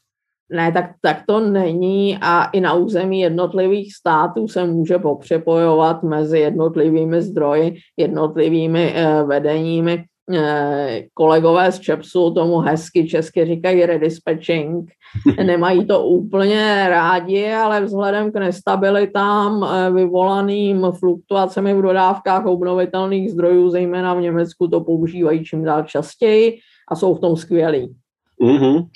Ne, 0.52 0.72
tak, 0.72 0.90
tak 1.00 1.16
to 1.26 1.40
není 1.40 2.18
a 2.20 2.44
i 2.44 2.60
na 2.60 2.74
území 2.74 3.20
jednotlivých 3.20 3.94
států 3.94 4.48
se 4.48 4.66
může 4.66 4.98
popřepojovat 4.98 6.02
mezi 6.02 6.38
jednotlivými 6.38 7.22
zdroji, 7.22 7.74
jednotlivými 7.96 8.92
eh, 8.94 9.22
vedeními. 9.22 10.04
Eh, 10.34 11.02
kolegové 11.14 11.72
z 11.72 11.80
ČEPSu 11.80 12.30
tomu 12.30 12.58
hezky 12.58 13.08
česky 13.08 13.44
říkají 13.44 13.86
redispatching. 13.86 14.90
Nemají 15.44 15.86
to 15.86 16.04
úplně 16.04 16.86
rádi, 16.88 17.52
ale 17.52 17.80
vzhledem 17.80 18.32
k 18.32 18.34
nestabilitám 18.34 19.64
eh, 19.64 19.90
vyvolaným 19.90 20.86
fluktuacemi 20.98 21.74
v 21.74 21.82
dodávkách 21.82 22.46
obnovitelných 22.46 23.30
zdrojů, 23.30 23.70
zejména 23.70 24.14
v 24.14 24.20
Německu, 24.20 24.68
to 24.68 24.80
používají 24.80 25.44
čím 25.44 25.64
dál 25.64 25.82
častěji 25.82 26.58
a 26.88 26.96
jsou 26.96 27.14
v 27.14 27.20
tom 27.20 27.36
skvělí. 27.36 27.96
Mm-hmm. 28.42 28.87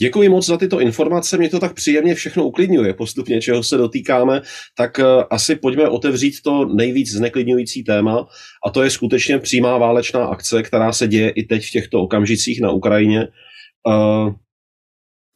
Děkuji 0.00 0.28
moc 0.28 0.46
za 0.46 0.56
tyto 0.56 0.80
informace, 0.80 1.38
mě 1.38 1.48
to 1.48 1.60
tak 1.60 1.74
příjemně 1.74 2.14
všechno 2.14 2.44
uklidňuje 2.44 2.94
postupně, 2.94 3.40
čeho 3.40 3.62
se 3.62 3.76
dotýkáme, 3.76 4.40
tak 4.78 4.98
uh, 4.98 5.22
asi 5.30 5.56
pojďme 5.56 5.88
otevřít 5.88 6.34
to 6.44 6.64
nejvíc 6.64 7.12
zneklidňující 7.12 7.84
téma 7.84 8.26
a 8.66 8.70
to 8.70 8.82
je 8.82 8.90
skutečně 8.90 9.38
přímá 9.38 9.78
válečná 9.78 10.26
akce, 10.26 10.62
která 10.62 10.92
se 10.92 11.08
děje 11.08 11.30
i 11.30 11.42
teď 11.42 11.66
v 11.66 11.70
těchto 11.70 12.02
okamžicích 12.02 12.60
na 12.60 12.70
Ukrajině. 12.70 13.28
Uh, 13.86 14.32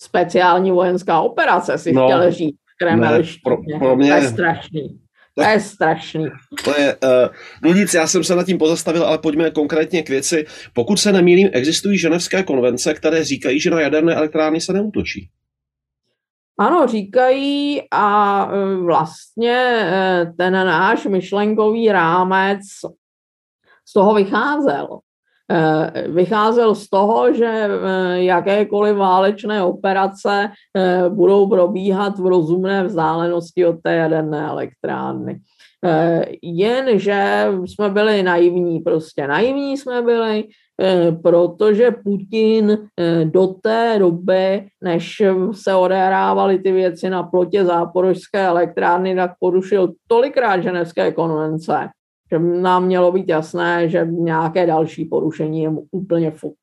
Speciální 0.03 0.71
vojenská 0.71 1.21
operace 1.21 1.79
si 1.79 1.93
no, 1.93 2.07
chtěl 2.07 2.33
říct. 2.33 2.57
Kreml, 2.83 3.23
pro, 3.45 3.57
pro 3.79 3.97
mě, 3.97 4.11
to 4.11 4.17
je 4.17 4.29
strašný. 4.29 5.00
To 5.45 5.51
je 5.51 5.61
strašný. 5.61 6.27
To 6.65 6.81
je, 6.81 6.97
uh, 7.05 7.35
no 7.63 7.73
nic, 7.73 7.95
já 7.95 8.07
jsem 8.07 8.25
se 8.25 8.37
nad 8.37 8.47
tím 8.47 8.59
pozastavil, 8.59 9.05
ale 9.05 9.19
pojďme 9.19 9.51
konkrétně 9.51 10.03
k 10.03 10.09
věci. 10.09 10.47
Pokud 10.73 10.97
se 10.97 11.13
nemýlím, 11.13 11.49
existují 11.53 11.99
ženevské 11.99 12.43
konvence, 12.43 12.95
které 12.95 13.25
říkají, 13.25 13.61
že 13.61 13.71
na 13.71 13.81
jaderné 13.81 14.15
elektrárny 14.15 14.61
se 14.61 14.73
neutočí. 14.73 15.31
Ano, 16.59 16.87
říkají 16.87 17.83
a 17.91 18.45
eh, 18.53 18.77
vlastně 18.77 19.57
eh, 19.57 20.33
ten 20.37 20.53
náš 20.53 21.07
myšlenkový 21.07 21.89
rámec 21.93 22.61
z 23.89 23.93
toho 23.93 24.15
vycházel. 24.15 24.87
Eh, 25.51 26.05
vycházel 26.09 26.75
z 26.75 26.89
toho, 26.89 27.35
že 27.35 27.47
eh, 27.47 28.23
jakékoliv 28.23 28.97
válečné 28.97 29.65
operace 29.65 30.51
eh, 30.51 31.09
budou 31.09 31.49
probíhat 31.49 32.19
v 32.19 32.27
rozumné 32.27 32.85
vzdálenosti 32.85 33.67
od 33.67 33.77
té 33.83 33.95
jaderné 33.95 34.47
elektrárny. 34.47 35.41
Jenže 36.43 37.47
jsme 37.65 37.91
byli 37.91 38.23
naivní, 38.23 38.81
prostě 38.81 39.27
naivní 39.27 39.77
jsme 39.77 40.03
byli, 40.03 40.45
protože 41.23 41.91
Putin 42.05 42.79
do 43.25 43.47
té 43.47 43.97
doby, 43.99 44.69
než 44.85 45.23
se 45.53 45.75
odehrávaly 45.75 46.59
ty 46.59 46.73
věci 46.73 47.11
na 47.11 47.23
plotě 47.23 47.65
záporožské 47.65 48.47
elektrárny, 48.47 49.17
tak 49.17 49.31
porušil 49.41 49.93
tolikrát 50.07 50.61
ženevské 50.61 51.13
konvence, 51.13 51.89
že 52.33 52.39
nám 52.39 52.87
mělo 52.87 53.13
být 53.13 53.29
jasné, 53.29 53.89
že 53.89 54.07
nějaké 54.11 54.67
další 54.67 55.05
porušení 55.05 55.63
je 55.63 55.71
mu 55.71 55.87
úplně 55.91 56.31
fuk. 56.31 56.55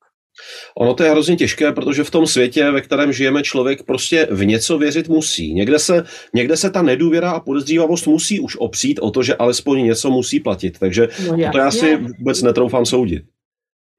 Ono 0.78 0.94
to 0.94 1.04
je 1.04 1.12
hrozně 1.12 1.36
těžké, 1.36 1.72
protože 1.72 2.04
v 2.04 2.12
tom 2.12 2.28
světě, 2.28 2.72
ve 2.72 2.82
kterém 2.82 3.14
žijeme, 3.14 3.44
člověk 3.44 3.84
prostě 3.84 4.28
v 4.32 4.46
něco 4.46 4.78
věřit 4.78 5.10
musí. 5.10 5.54
Někde 5.54 5.80
se, 5.80 6.04
někde 6.34 6.58
se 6.58 6.70
ta 6.70 6.82
nedůvěra 6.82 7.32
a 7.32 7.40
podezřívavost 7.40 8.08
musí 8.08 8.40
už 8.40 8.56
opřít 8.56 9.00
o 9.00 9.12
to, 9.12 9.24
že 9.24 9.36
alespoň 9.36 9.84
něco 9.84 10.12
musí 10.12 10.40
platit. 10.40 10.80
Takže 10.80 11.08
no 11.28 11.52
to 11.52 11.58
já 11.58 11.72
si 11.72 11.96
vůbec 11.96 12.42
netroufám 12.42 12.86
soudit 12.86 13.24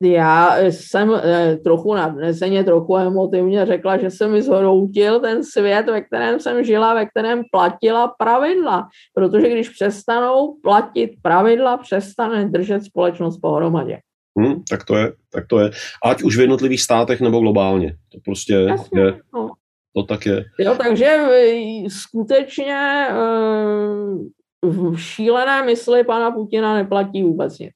já 0.03 0.59
jsem 0.61 1.13
eh, 1.15 1.57
trochu 1.57 1.95
nadneseně, 1.95 2.65
trochu 2.65 2.97
emotivně 2.97 3.67
řekla, 3.67 3.97
že 3.97 4.11
se 4.11 4.29
mi 4.29 4.43
zhroutil 4.43 5.21
ten 5.21 5.45
svět, 5.45 5.87
ve 5.87 6.01
kterém 6.01 6.41
jsem 6.41 6.65
žila, 6.65 6.95
ve 6.95 7.07
kterém 7.07 7.43
platila 7.53 8.15
pravidla. 8.19 8.89
Protože 9.15 9.51
když 9.51 9.69
přestanou 9.69 10.55
platit 10.63 11.11
pravidla, 11.23 11.77
přestane 11.77 12.49
držet 12.49 12.85
společnost 12.85 13.39
pohromadě. 13.39 13.99
Hmm, 14.39 14.63
tak 14.71 14.85
to 14.85 14.97
je, 14.97 15.13
tak 15.33 15.47
to 15.47 15.61
je. 15.61 15.71
Ať 16.05 16.23
už 16.23 16.37
v 16.37 16.41
jednotlivých 16.41 16.83
státech 16.83 17.21
nebo 17.21 17.41
globálně. 17.41 17.97
To 18.13 18.19
prostě 18.25 18.55
Jasně, 18.55 19.01
je. 19.01 19.21
No. 19.35 19.51
To 19.97 20.03
tak 20.03 20.27
je. 20.27 20.45
Jo, 20.59 20.75
takže 20.83 21.07
eh, 21.07 21.91
skutečně 21.91 23.09
eh, 23.11 23.17
v 24.63 24.97
šílené 24.97 25.63
mysli 25.63 26.05
pana 26.05 26.31
Putina 26.31 26.75
neplatí 26.75 27.23
vůbec 27.23 27.59
nic. 27.59 27.75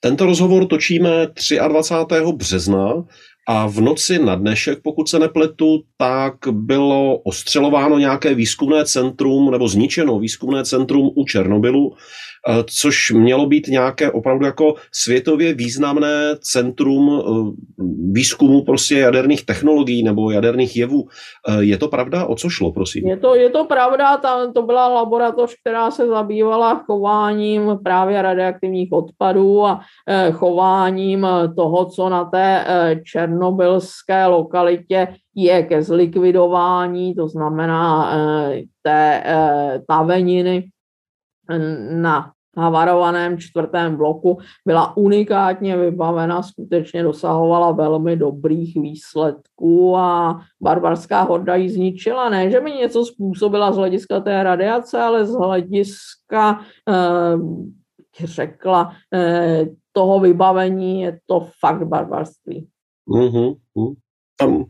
Tento 0.00 0.26
rozhovor 0.26 0.66
točíme 0.66 1.26
23. 1.68 2.14
března 2.32 3.04
a 3.48 3.66
v 3.66 3.80
noci 3.80 4.18
na 4.18 4.34
dnešek, 4.34 4.78
pokud 4.82 5.08
se 5.08 5.18
nepletu, 5.18 5.82
tak 5.96 6.34
bylo 6.50 7.18
ostřelováno 7.18 7.98
nějaké 7.98 8.34
výzkumné 8.34 8.84
centrum 8.84 9.50
nebo 9.50 9.68
zničeno 9.68 10.18
výzkumné 10.18 10.64
centrum 10.64 11.10
u 11.16 11.24
Černobylu 11.24 11.96
což 12.66 13.10
mělo 13.10 13.46
být 13.46 13.66
nějaké 13.66 14.10
opravdu 14.10 14.46
jako 14.46 14.74
světově 14.92 15.54
významné 15.54 16.36
centrum 16.40 17.10
eh, 17.10 17.82
výzkumu 18.12 18.64
prostě 18.64 18.98
jaderných 18.98 19.46
technologií 19.46 20.02
nebo 20.02 20.30
jaderných 20.30 20.76
jevů. 20.76 21.08
Eh, 21.48 21.64
je 21.64 21.76
to 21.76 21.88
pravda? 21.88 22.26
O 22.26 22.34
co 22.34 22.48
šlo, 22.48 22.72
prosím? 22.72 23.08
Je 23.08 23.16
to, 23.16 23.34
je 23.34 23.50
to 23.50 23.64
pravda, 23.64 24.16
ta, 24.16 24.52
to 24.52 24.62
byla 24.62 24.88
laboratoř, 24.88 25.54
která 25.60 25.90
se 25.90 26.06
zabývala 26.06 26.84
chováním 26.86 27.78
právě 27.84 28.22
radioaktivních 28.22 28.92
odpadů 28.92 29.66
a 29.66 29.80
chováním 30.32 31.26
toho, 31.56 31.84
co 31.84 32.08
na 32.08 32.24
té 32.24 32.64
černobylské 33.04 34.26
lokalitě 34.26 35.08
je 35.34 35.62
ke 35.62 35.82
zlikvidování, 35.82 37.14
to 37.14 37.28
znamená 37.28 38.12
té 38.82 39.22
taveniny 39.88 40.64
na 41.90 42.32
havarovaném 42.58 43.38
čtvrtém 43.38 43.96
bloku 43.96 44.38
byla 44.66 44.96
unikátně 44.96 45.76
vybavena, 45.76 46.42
skutečně 46.42 47.02
dosahovala 47.02 47.72
velmi 47.72 48.16
dobrých 48.16 48.76
výsledků 48.76 49.96
a 49.96 50.40
barbarská 50.62 51.22
horda 51.22 51.54
ji 51.54 51.70
zničila. 51.70 52.28
Ne, 52.28 52.50
že 52.50 52.60
mi 52.60 52.72
něco 52.72 53.04
způsobila 53.04 53.72
z 53.72 53.76
hlediska 53.76 54.20
té 54.20 54.42
radiace, 54.42 55.00
ale 55.00 55.26
z 55.26 55.34
hlediska, 55.34 56.60
eh, 56.88 58.26
řekla, 58.26 58.92
eh, 59.14 59.66
toho 59.92 60.20
vybavení 60.20 61.00
je 61.00 61.18
to 61.26 61.48
fakt 61.60 61.86
barbarství. 61.86 62.68
Mm-hmm. 63.08 63.56
Tam 64.38 64.64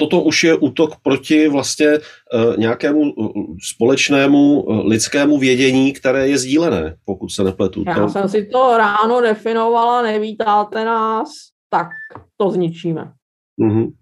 toto 0.00 0.22
už 0.22 0.44
je 0.44 0.54
útok 0.56 0.96
proti 1.02 1.48
vlastně 1.48 1.98
uh, 1.98 2.56
nějakému 2.56 3.00
uh, 3.00 3.56
společnému 3.74 4.62
uh, 4.62 4.86
lidskému 4.86 5.38
vědění, 5.38 5.92
které 5.92 6.28
je 6.28 6.38
sdílené, 6.38 6.96
pokud 7.04 7.28
se 7.28 7.44
nepletu. 7.44 7.84
Já 7.86 7.94
to... 7.94 8.08
jsem 8.08 8.28
si 8.28 8.46
to 8.46 8.76
ráno 8.76 9.20
definovala, 9.20 10.02
nevítáte 10.02 10.84
nás, 10.84 11.28
tak 11.70 11.88
to 12.36 12.50
zničíme. 12.50 13.12
Uh-huh. 13.60 13.92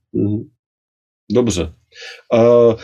Dobře. 1.33 1.73
Uh, 2.33 2.75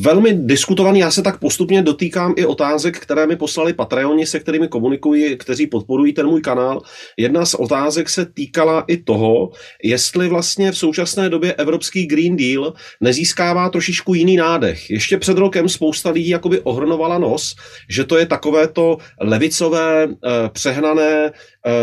velmi 0.00 0.34
diskutovaný. 0.34 0.98
Já 0.98 1.10
se 1.10 1.22
tak 1.22 1.38
postupně 1.38 1.82
dotýkám 1.82 2.34
i 2.36 2.46
otázek, 2.46 2.98
které 2.98 3.26
mi 3.26 3.36
poslali 3.36 3.72
Patreoni, 3.72 4.26
se 4.26 4.40
kterými 4.40 4.68
komunikuji, 4.68 5.36
kteří 5.36 5.66
podporují 5.66 6.12
ten 6.12 6.26
můj 6.26 6.40
kanál. 6.40 6.82
Jedna 7.16 7.46
z 7.46 7.54
otázek 7.54 8.08
se 8.08 8.26
týkala 8.26 8.84
i 8.86 8.96
toho, 8.96 9.50
jestli 9.84 10.28
vlastně 10.28 10.72
v 10.72 10.78
současné 10.78 11.28
době 11.28 11.54
Evropský 11.54 12.06
Green 12.06 12.36
Deal 12.36 12.72
nezískává 13.00 13.68
trošičku 13.68 14.14
jiný 14.14 14.36
nádech. 14.36 14.90
Ještě 14.90 15.18
před 15.18 15.38
rokem 15.38 15.68
spousta 15.68 16.10
lidí 16.10 16.28
jakoby 16.28 16.60
ohrnovala 16.60 17.18
nos, 17.18 17.54
že 17.88 18.04
to 18.04 18.18
je 18.18 18.26
takové 18.26 18.68
to 18.68 18.98
levicové, 19.20 20.04
eh, 20.04 20.48
přehnané, 20.52 21.26
eh, 21.26 21.32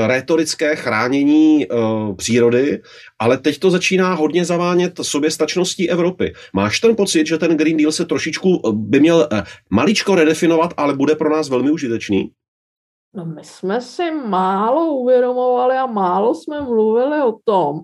retorické 0.07 0.75
chránění 0.75 1.65
eh, 1.65 1.75
přírody, 2.15 2.81
ale 3.19 3.37
teď 3.37 3.59
to 3.59 3.71
začíná 3.71 4.13
hodně 4.13 4.45
zavánět 4.45 4.93
soběstačností 5.01 5.89
Evropy. 5.89 6.33
Máš 6.53 6.79
ten 6.79 6.95
pocit, 6.95 7.27
že 7.27 7.37
ten 7.37 7.57
Green 7.57 7.77
Deal 7.77 7.91
se 7.91 8.05
trošičku 8.05 8.61
by 8.71 8.99
měl 8.99 9.27
maličko 9.69 10.15
redefinovat, 10.15 10.73
ale 10.77 10.95
bude 10.95 11.15
pro 11.15 11.29
nás 11.29 11.49
velmi 11.49 11.71
užitečný? 11.71 12.31
No 13.15 13.25
my 13.25 13.41
jsme 13.43 13.81
si 13.81 14.11
málo 14.11 14.93
uvědomovali 14.93 15.77
a 15.77 15.85
málo 15.85 16.35
jsme 16.35 16.61
mluvili 16.61 17.21
o 17.21 17.35
tom, 17.43 17.79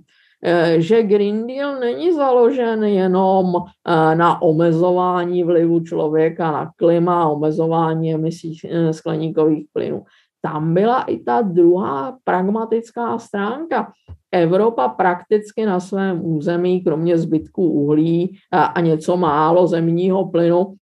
Eh, 0.48 0.82
že 0.82 1.04
Green 1.04 1.48
Deal 1.48 1.80
není 1.80 2.14
založen 2.14 2.84
jenom 2.84 3.46
eh, 3.56 4.16
na 4.16 4.42
omezování 4.42 5.44
vlivu 5.44 5.80
člověka 5.80 6.52
na 6.52 6.72
klima, 6.78 7.30
omezování 7.30 8.14
emisí 8.14 8.58
eh, 8.64 8.94
skleníkových 8.94 9.66
plynů. 9.74 10.04
Tam 10.46 10.74
byla 10.74 11.02
i 11.02 11.18
ta 11.18 11.42
druhá 11.42 12.18
pragmatická 12.24 13.18
stránka. 13.18 13.92
Evropa 14.32 14.88
prakticky 14.88 15.66
na 15.66 15.80
svém 15.80 16.26
území, 16.26 16.84
kromě 16.84 17.18
zbytků 17.18 17.72
uhlí 17.72 18.38
a 18.52 18.82
něco 18.82 19.18
málo 19.18 19.68
zemního 19.68 20.30
plynu, 20.30 20.76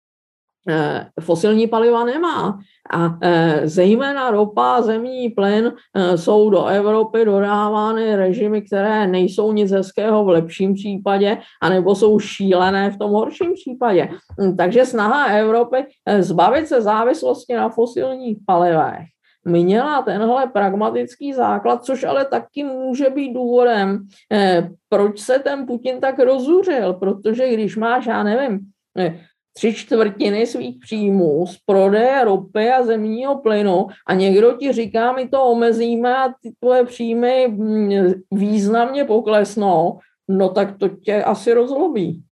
Eh, 0.70 1.08
fosilní 1.22 1.68
paliva 1.68 2.06
nemá. 2.06 2.60
A 2.94 3.18
eh, 3.22 3.62
zejména 3.64 4.32
ropa 4.32 4.76
a 4.76 4.82
zemní 4.82 5.30
plyn 5.30 5.74
eh, 5.96 6.18
jsou 6.18 6.50
do 6.50 6.66
Evropy 6.66 7.26
dodávány 7.26 8.16
režimy, 8.16 8.62
které 8.62 9.08
nejsou 9.08 9.54
nic 9.54 9.72
hezkého 9.72 10.26
v 10.26 10.30
lepším 10.30 10.74
případě, 10.74 11.38
anebo 11.62 11.96
jsou 11.96 12.20
šílené 12.20 12.92
v 12.92 12.98
tom 12.98 13.12
horším 13.12 13.54
případě. 13.54 14.10
Hm, 14.42 14.58
takže 14.58 14.86
snaha 14.86 15.26
Evropy 15.26 15.86
zbavit 16.20 16.68
se 16.68 16.82
závislosti 16.82 17.54
na 17.54 17.70
fosilních 17.70 18.38
palivech 18.46 19.13
měla 19.46 20.02
tenhle 20.02 20.48
pragmatický 20.48 21.34
základ, 21.34 21.84
což 21.84 22.04
ale 22.04 22.26
taky 22.26 22.64
může 22.64 23.10
být 23.10 23.34
důvodem, 23.34 24.00
proč 24.90 25.20
se 25.20 25.40
ten 25.40 25.66
Putin 25.66 26.00
tak 26.00 26.20
rozuřil, 26.20 26.94
protože 26.94 27.54
když 27.54 27.78
máš, 27.78 28.06
já 28.06 28.24
nevím, 28.24 28.60
tři 29.54 29.74
čtvrtiny 29.74 30.46
svých 30.46 30.80
příjmů 30.80 31.48
z 31.48 31.58
prodeje 31.66 32.24
ropy 32.24 32.72
a 32.72 32.84
zemního 32.84 33.42
plynu 33.42 33.88
a 34.08 34.14
někdo 34.14 34.54
ti 34.54 34.72
říká, 34.72 35.12
my 35.12 35.28
to 35.28 35.44
omezíme 35.44 36.18
a 36.18 36.30
ty 36.42 36.54
tvoje 36.60 36.86
příjmy 36.86 37.48
mm, 37.48 38.14
významně 38.32 39.06
poklesnou, 39.06 40.00
no 40.28 40.50
tak 40.50 40.78
to 40.78 40.90
tě 40.90 41.24
asi 41.24 41.54
rozlobí. 41.54 42.24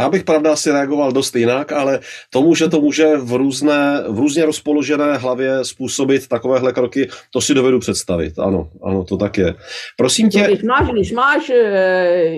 Já 0.00 0.08
bych 0.08 0.24
pravda 0.24 0.52
asi 0.52 0.70
reagoval 0.70 1.12
dost 1.12 1.36
jinak, 1.36 1.72
ale 1.72 2.00
tomu, 2.30 2.54
že 2.54 2.68
to 2.68 2.80
může 2.80 3.16
v, 3.16 3.32
různé, 3.32 4.04
v 4.08 4.18
různě 4.18 4.46
rozpoložené 4.46 5.16
hlavě 5.16 5.64
způsobit 5.64 6.28
takovéhle 6.28 6.72
kroky, 6.72 7.08
to 7.32 7.40
si 7.40 7.54
dovedu 7.54 7.78
představit. 7.78 8.38
Ano, 8.38 8.68
ano, 8.82 9.04
to 9.04 9.16
tak 9.16 9.38
je. 9.38 9.54
Prosím 9.96 10.30
tě... 10.30 10.42
Když 10.42 10.62
máš, 10.62 10.90
když 10.90 11.12
máš 11.12 11.50
eh, 11.50 12.36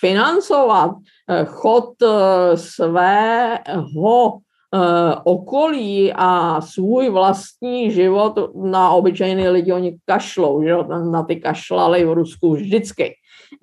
financovat 0.00 0.90
eh, 1.30 1.44
chod 1.44 1.90
eh, 2.02 2.56
svého 2.56 4.38
okolí 5.24 6.12
a 6.12 6.60
svůj 6.60 7.10
vlastní 7.10 7.90
život 7.90 8.38
na 8.64 8.90
obyčejné 8.90 9.50
lidi, 9.50 9.72
oni 9.72 9.96
kašlou, 10.04 10.62
že? 10.64 10.74
na 11.10 11.22
ty 11.22 11.36
kašlali 11.36 12.04
v 12.04 12.12
Rusku 12.12 12.54
vždycky. 12.54 13.14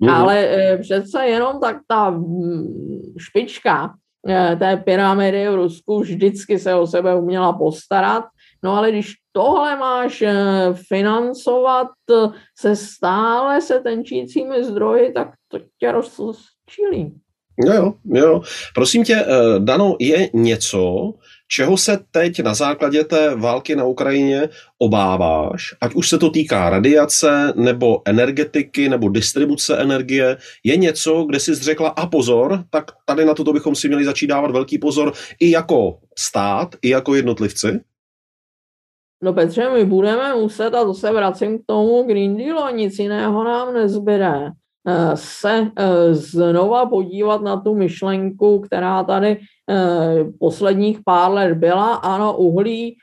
Mm-hmm. 0.02 0.10
Ale 0.10 0.38
e, 0.38 0.78
přece 0.78 1.26
jenom 1.26 1.60
tak 1.60 1.76
ta 1.86 2.10
mm, 2.10 2.64
špička 3.18 3.94
e, 4.28 4.56
té 4.56 4.76
pyramidy 4.76 5.48
v 5.48 5.54
Rusku 5.54 6.00
vždycky 6.00 6.58
se 6.58 6.74
o 6.74 6.86
sebe 6.86 7.14
uměla 7.14 7.52
postarat. 7.52 8.24
No 8.62 8.76
ale 8.76 8.92
když 8.92 9.12
tohle 9.32 9.76
máš 9.76 10.22
e, 10.22 10.34
financovat 10.88 11.88
se 12.58 12.76
stále 12.76 13.60
se 13.60 13.80
tenčícími 13.80 14.64
zdroji, 14.64 15.12
tak 15.12 15.28
to 15.48 15.58
tě 15.78 15.92
rozčílí. 15.92 17.20
Jo, 17.66 17.92
jo. 18.04 18.42
Prosím 18.74 19.04
tě, 19.04 19.26
Dano, 19.58 19.96
je 19.98 20.30
něco, 20.34 21.12
čeho 21.52 21.76
se 21.76 21.98
teď 22.10 22.42
na 22.42 22.54
základě 22.54 23.04
té 23.04 23.34
války 23.34 23.76
na 23.76 23.84
Ukrajině 23.84 24.48
obáváš, 24.78 25.74
ať 25.80 25.94
už 25.94 26.08
se 26.08 26.18
to 26.18 26.30
týká 26.30 26.70
radiace, 26.70 27.52
nebo 27.56 28.02
energetiky, 28.04 28.88
nebo 28.88 29.08
distribuce 29.08 29.78
energie, 29.78 30.36
je 30.64 30.76
něco, 30.76 31.24
kde 31.28 31.40
jsi 31.40 31.54
řekla, 31.54 31.88
a 31.88 32.06
pozor, 32.06 32.64
tak 32.70 32.84
tady 33.04 33.24
na 33.24 33.34
toto 33.34 33.52
bychom 33.52 33.74
si 33.74 33.88
měli 33.88 34.04
začít 34.04 34.26
dávat 34.26 34.50
velký 34.50 34.78
pozor 34.78 35.12
i 35.40 35.50
jako 35.50 35.98
stát, 36.18 36.68
i 36.82 36.88
jako 36.88 37.14
jednotlivci? 37.14 37.80
No 39.22 39.32
Petře, 39.32 39.70
my 39.70 39.84
budeme 39.84 40.34
muset, 40.34 40.74
a 40.74 40.84
to 40.84 40.94
se 40.94 41.12
vracím 41.12 41.58
k 41.58 41.62
tomu 41.66 42.02
Green 42.02 42.36
Dealu, 42.36 42.76
nic 42.76 42.98
jiného 42.98 43.44
nám 43.44 43.74
nezbyde, 43.74 44.50
se 45.14 45.70
eh, 45.76 46.14
znova 46.14 46.86
podívat 46.86 47.42
na 47.42 47.60
tu 47.60 47.74
myšlenku, 47.74 48.60
která 48.60 49.04
tady 49.04 49.40
eh, 49.70 50.24
posledních 50.38 50.98
pár 51.04 51.32
let 51.32 51.54
byla. 51.54 51.94
Ano, 51.94 52.36
uhlí 52.36 52.96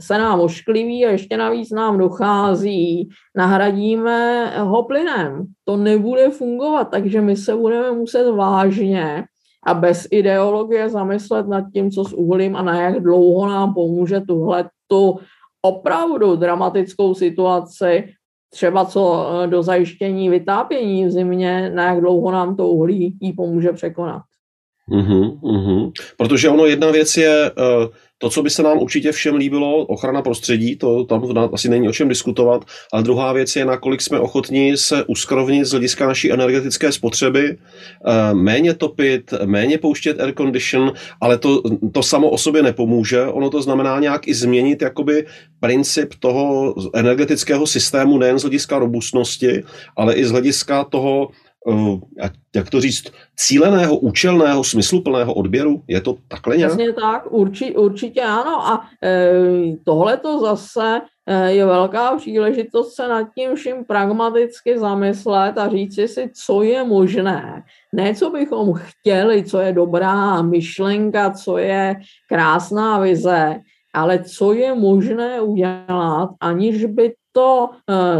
se 0.00 0.18
nám 0.18 0.40
oškliví 0.40 1.06
a 1.06 1.10
ještě 1.10 1.36
navíc 1.36 1.70
nám 1.70 1.98
dochází, 1.98 3.08
nahradíme 3.36 4.46
ho 4.58 4.82
plynem. 4.82 5.44
To 5.64 5.76
nebude 5.76 6.30
fungovat, 6.30 6.84
takže 6.84 7.20
my 7.20 7.36
se 7.36 7.56
budeme 7.56 7.92
muset 7.92 8.30
vážně 8.30 9.24
a 9.66 9.74
bez 9.74 10.08
ideologie 10.10 10.88
zamyslet 10.88 11.48
nad 11.48 11.64
tím, 11.74 11.90
co 11.90 12.04
s 12.04 12.12
uhlím 12.12 12.56
a 12.56 12.62
na 12.62 12.80
jak 12.80 13.02
dlouho 13.02 13.48
nám 13.48 13.74
pomůže 13.74 14.20
tuhle 14.20 14.70
tu 14.86 15.18
opravdu 15.62 16.36
dramatickou 16.36 17.14
situaci 17.14 18.12
třeba 18.54 18.84
co 18.84 19.30
eh, 19.44 19.46
do 19.46 19.62
zajištění 19.62 20.28
vytápění 20.28 21.06
v 21.06 21.10
zimě, 21.10 21.70
na 21.74 21.84
jak 21.88 22.00
dlouho 22.00 22.30
nám 22.30 22.56
to 22.56 22.68
uhlí 22.68 23.18
pomůže 23.32 23.72
překonat. 23.72 24.22
Mm-hmm, 24.90 25.40
mm-hmm. 25.40 25.92
Protože 26.18 26.48
ono 26.48 26.66
jedna 26.66 26.90
věc 26.90 27.16
je 27.16 27.50
uh, 27.50 27.88
to, 28.22 28.30
co 28.30 28.42
by 28.42 28.50
se 28.50 28.62
nám 28.62 28.78
určitě 28.78 29.12
všem 29.12 29.34
líbilo, 29.34 29.76
ochrana 29.76 30.22
prostředí, 30.22 30.76
to 30.76 31.04
tam 31.04 31.50
asi 31.52 31.68
není 31.68 31.88
o 31.88 31.92
čem 31.92 32.08
diskutovat, 32.08 32.64
ale 32.92 33.02
druhá 33.02 33.32
věc 33.32 33.56
je, 33.56 33.64
nakolik 33.64 34.02
jsme 34.02 34.20
ochotní 34.20 34.76
se 34.76 35.04
uskrovnit 35.04 35.64
z 35.64 35.70
hlediska 35.70 36.06
naší 36.06 36.32
energetické 36.32 36.92
spotřeby, 36.92 37.50
uh, 37.50 38.38
méně 38.38 38.74
topit, 38.74 39.34
méně 39.44 39.78
pouštět 39.78 40.20
air 40.20 40.34
condition, 40.34 40.92
ale 41.20 41.38
to, 41.38 41.62
to 41.92 42.02
samo 42.02 42.30
o 42.30 42.38
sobě 42.38 42.62
nepomůže. 42.62 43.26
Ono 43.26 43.50
to 43.50 43.62
znamená 43.62 44.00
nějak 44.00 44.28
i 44.28 44.34
změnit 44.34 44.82
jakoby 44.82 45.26
princip 45.60 46.14
toho 46.18 46.74
energetického 46.94 47.66
systému 47.66 48.18
nejen 48.18 48.38
z 48.38 48.42
hlediska 48.42 48.78
robustnosti, 48.78 49.62
ale 49.96 50.14
i 50.14 50.24
z 50.24 50.30
hlediska 50.30 50.84
toho 50.84 51.28
jak 52.54 52.70
to 52.70 52.80
říct, 52.80 53.04
cíleného, 53.36 53.98
účelného, 53.98 54.64
smysluplného 54.64 55.34
odběru? 55.34 55.82
Je 55.88 56.00
to 56.00 56.16
takhle 56.28 56.56
nějak? 56.56 56.72
Přesně 56.72 56.92
tak, 56.92 57.32
urči, 57.32 57.76
určitě 57.76 58.22
ano. 58.22 58.66
A 58.66 58.86
e, 59.04 59.32
tohle 59.84 60.16
to 60.16 60.40
zase 60.40 61.00
e, 61.26 61.52
je 61.52 61.66
velká 61.66 62.16
příležitost 62.16 62.94
se 62.94 63.08
nad 63.08 63.28
tím 63.38 63.54
vším 63.54 63.84
pragmaticky 63.84 64.78
zamyslet 64.78 65.58
a 65.58 65.68
říct 65.68 65.94
si, 65.94 66.30
co 66.46 66.62
je 66.62 66.84
možné. 66.84 67.62
Ne, 67.92 68.14
co 68.14 68.30
bychom 68.30 68.72
chtěli, 68.74 69.44
co 69.44 69.58
je 69.60 69.72
dobrá 69.72 70.42
myšlenka, 70.42 71.30
co 71.30 71.58
je 71.58 71.96
krásná 72.28 72.98
vize, 72.98 73.60
ale 73.94 74.24
co 74.24 74.52
je 74.52 74.74
možné 74.74 75.40
udělat, 75.40 76.30
aniž 76.40 76.84
by 76.84 77.14
to 77.32 77.70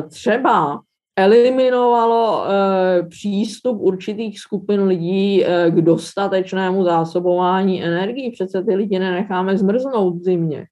třeba 0.09 0.81
eliminovalo 1.17 2.45
e, 2.45 3.03
přístup 3.03 3.81
určitých 3.81 4.41
skupin 4.41 4.83
lidí 4.83 5.45
e, 5.45 5.71
k 5.71 5.75
dostatečnému 5.75 6.85
zásobování 6.85 7.85
energií. 7.85 8.31
Přece 8.31 8.63
ty 8.63 8.75
lidi 8.75 8.99
nenecháme 8.99 9.59
zmrznout 9.59 10.17
v 10.17 10.25
zimě. 10.25 10.67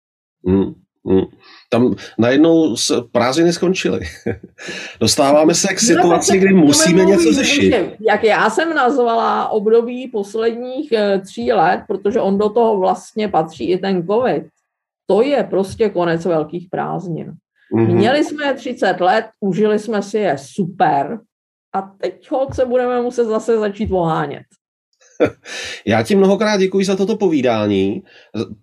Hmm. 0.46 0.74
Hmm. 1.06 1.24
Tam 1.70 1.94
najednou 2.18 2.74
prázdniny 3.12 3.52
skončily. 3.52 4.00
Dostáváme 5.00 5.54
se 5.54 5.74
k 5.74 5.80
situaci, 5.80 6.38
kdy 6.38 6.54
musíme 6.54 7.04
něco 7.04 7.32
řešit. 7.32 7.74
Jak 8.00 8.24
já 8.24 8.50
jsem 8.50 8.74
nazvala 8.74 9.48
období 9.48 10.08
posledních 10.08 10.92
e, 10.92 11.20
tří 11.20 11.52
let, 11.52 11.80
protože 11.88 12.20
on 12.20 12.38
do 12.38 12.48
toho 12.48 12.78
vlastně 12.78 13.28
patří 13.28 13.70
i 13.70 13.78
ten 13.78 14.06
COVID, 14.06 14.44
to 15.06 15.22
je 15.22 15.44
prostě 15.44 15.88
konec 15.88 16.24
velkých 16.24 16.68
prázdnin. 16.70 17.32
Mm-hmm. 17.74 17.94
Měli 17.94 18.24
jsme 18.24 18.54
30 18.54 19.00
let, 19.00 19.24
užili 19.40 19.78
jsme 19.78 20.02
si 20.02 20.18
je 20.18 20.36
super 20.38 21.18
a 21.74 21.82
teď 21.82 22.28
se 22.52 22.66
budeme 22.66 23.02
muset 23.02 23.24
zase 23.24 23.58
začít 23.58 23.92
ohánět. 23.92 24.42
Já 25.86 26.02
ti 26.02 26.16
mnohokrát 26.16 26.56
děkuji 26.56 26.84
za 26.84 26.96
toto 26.96 27.16
povídání. 27.16 28.02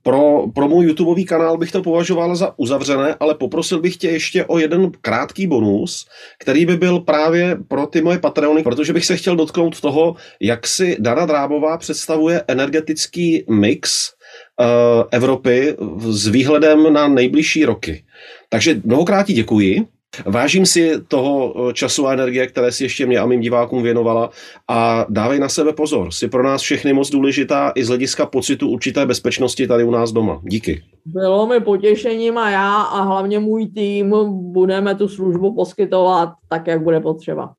Pro, 0.01 0.47
pro 0.55 0.67
můj 0.67 0.85
YouTubeový 0.85 1.25
kanál 1.25 1.57
bych 1.57 1.71
to 1.71 1.83
považoval 1.83 2.35
za 2.35 2.59
uzavřené, 2.59 3.15
ale 3.19 3.35
poprosil 3.35 3.79
bych 3.79 3.97
tě 3.97 4.09
ještě 4.09 4.45
o 4.45 4.57
jeden 4.57 4.91
krátký 5.01 5.47
bonus, 5.47 6.07
který 6.39 6.65
by 6.65 6.77
byl 6.77 6.99
právě 6.99 7.57
pro 7.67 7.87
ty 7.87 8.01
moje 8.01 8.19
Patreony, 8.19 8.63
protože 8.63 8.93
bych 8.93 9.05
se 9.05 9.17
chtěl 9.17 9.35
dotknout 9.35 9.81
toho, 9.81 10.15
jak 10.41 10.67
si 10.67 10.97
Dana 10.99 11.25
Drábová 11.25 11.77
představuje 11.77 12.43
energetický 12.47 13.43
mix 13.49 14.13
uh, 14.59 14.65
Evropy 15.11 15.75
s 15.99 16.27
výhledem 16.27 16.93
na 16.93 17.07
nejbližší 17.07 17.65
roky. 17.65 18.03
Takže 18.49 18.81
mnohokrát 18.83 19.23
ti 19.23 19.33
děkuji. 19.33 19.87
Vážím 20.25 20.65
si 20.65 21.01
toho 21.07 21.55
eh, 21.69 21.73
času 21.73 22.07
a 22.07 22.13
energie, 22.13 22.47
které 22.47 22.71
si 22.71 22.83
ještě 22.83 23.05
mě 23.05 23.19
a 23.19 23.25
mým 23.25 23.41
divákům 23.41 23.83
věnovala 23.83 24.29
a 24.67 25.05
dávej 25.09 25.39
na 25.39 25.49
sebe 25.49 25.73
pozor. 25.73 26.11
Jsi 26.11 26.27
pro 26.27 26.43
nás 26.43 26.61
všechny 26.61 26.93
moc 26.93 27.09
důležitá 27.09 27.71
i 27.75 27.83
z 27.83 27.87
hlediska 27.87 28.25
pocitu 28.25 28.69
určité 28.69 29.05
bezpečnosti 29.05 29.67
tady 29.67 29.83
u 29.83 29.91
nás 29.91 30.11
doma. 30.11 30.41
Díky. 30.43 30.83
Bylo 31.05 31.47
mi 31.47 31.59
potěšením 31.59 32.37
a 32.37 32.49
já 32.49 32.81
a 32.81 33.01
hlavně 33.01 33.39
můj 33.39 33.67
tým 33.67 34.13
budeme 34.51 34.95
tu 34.95 35.07
službu 35.07 35.55
poskytovat 35.55 36.29
tak, 36.49 36.67
jak 36.67 36.83
bude 36.83 36.99
potřeba. 36.99 37.53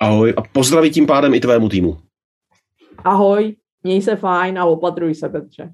Ahoj 0.00 0.34
a 0.36 0.42
pozdraví 0.52 0.90
tím 0.90 1.06
pádem 1.06 1.34
i 1.34 1.40
tvému 1.40 1.68
týmu. 1.68 1.96
Ahoj, 3.04 3.56
měj 3.82 4.02
se 4.02 4.16
fajn 4.16 4.58
a 4.58 4.64
opatruj 4.64 5.14
se, 5.14 5.28
Petře. 5.28 5.70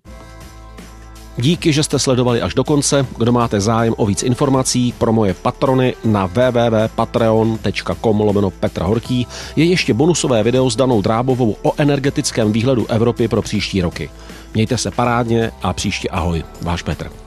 Díky, 1.38 1.72
že 1.72 1.82
jste 1.82 1.98
sledovali 1.98 2.42
až 2.42 2.54
do 2.54 2.64
konce. 2.64 3.06
Kdo 3.18 3.32
máte 3.32 3.60
zájem 3.60 3.94
o 3.96 4.06
víc 4.06 4.22
informací 4.22 4.94
pro 4.98 5.12
moje 5.12 5.34
patrony 5.34 5.94
na 6.04 6.26
www.patreon.com 6.26 8.20
lomeno 8.20 8.50
Petra 8.50 8.86
Horký 8.86 9.26
je 9.56 9.64
ještě 9.64 9.94
bonusové 9.94 10.42
video 10.42 10.70
s 10.70 10.76
Danou 10.76 11.02
Drábovou 11.02 11.56
o 11.62 11.72
energetickém 11.76 12.52
výhledu 12.52 12.86
Evropy 12.90 13.28
pro 13.28 13.42
příští 13.42 13.82
roky. 13.82 14.10
Mějte 14.54 14.78
se 14.78 14.90
parádně 14.90 15.50
a 15.62 15.72
příště 15.72 16.08
ahoj. 16.08 16.44
Váš 16.62 16.82
Petr. 16.82 17.23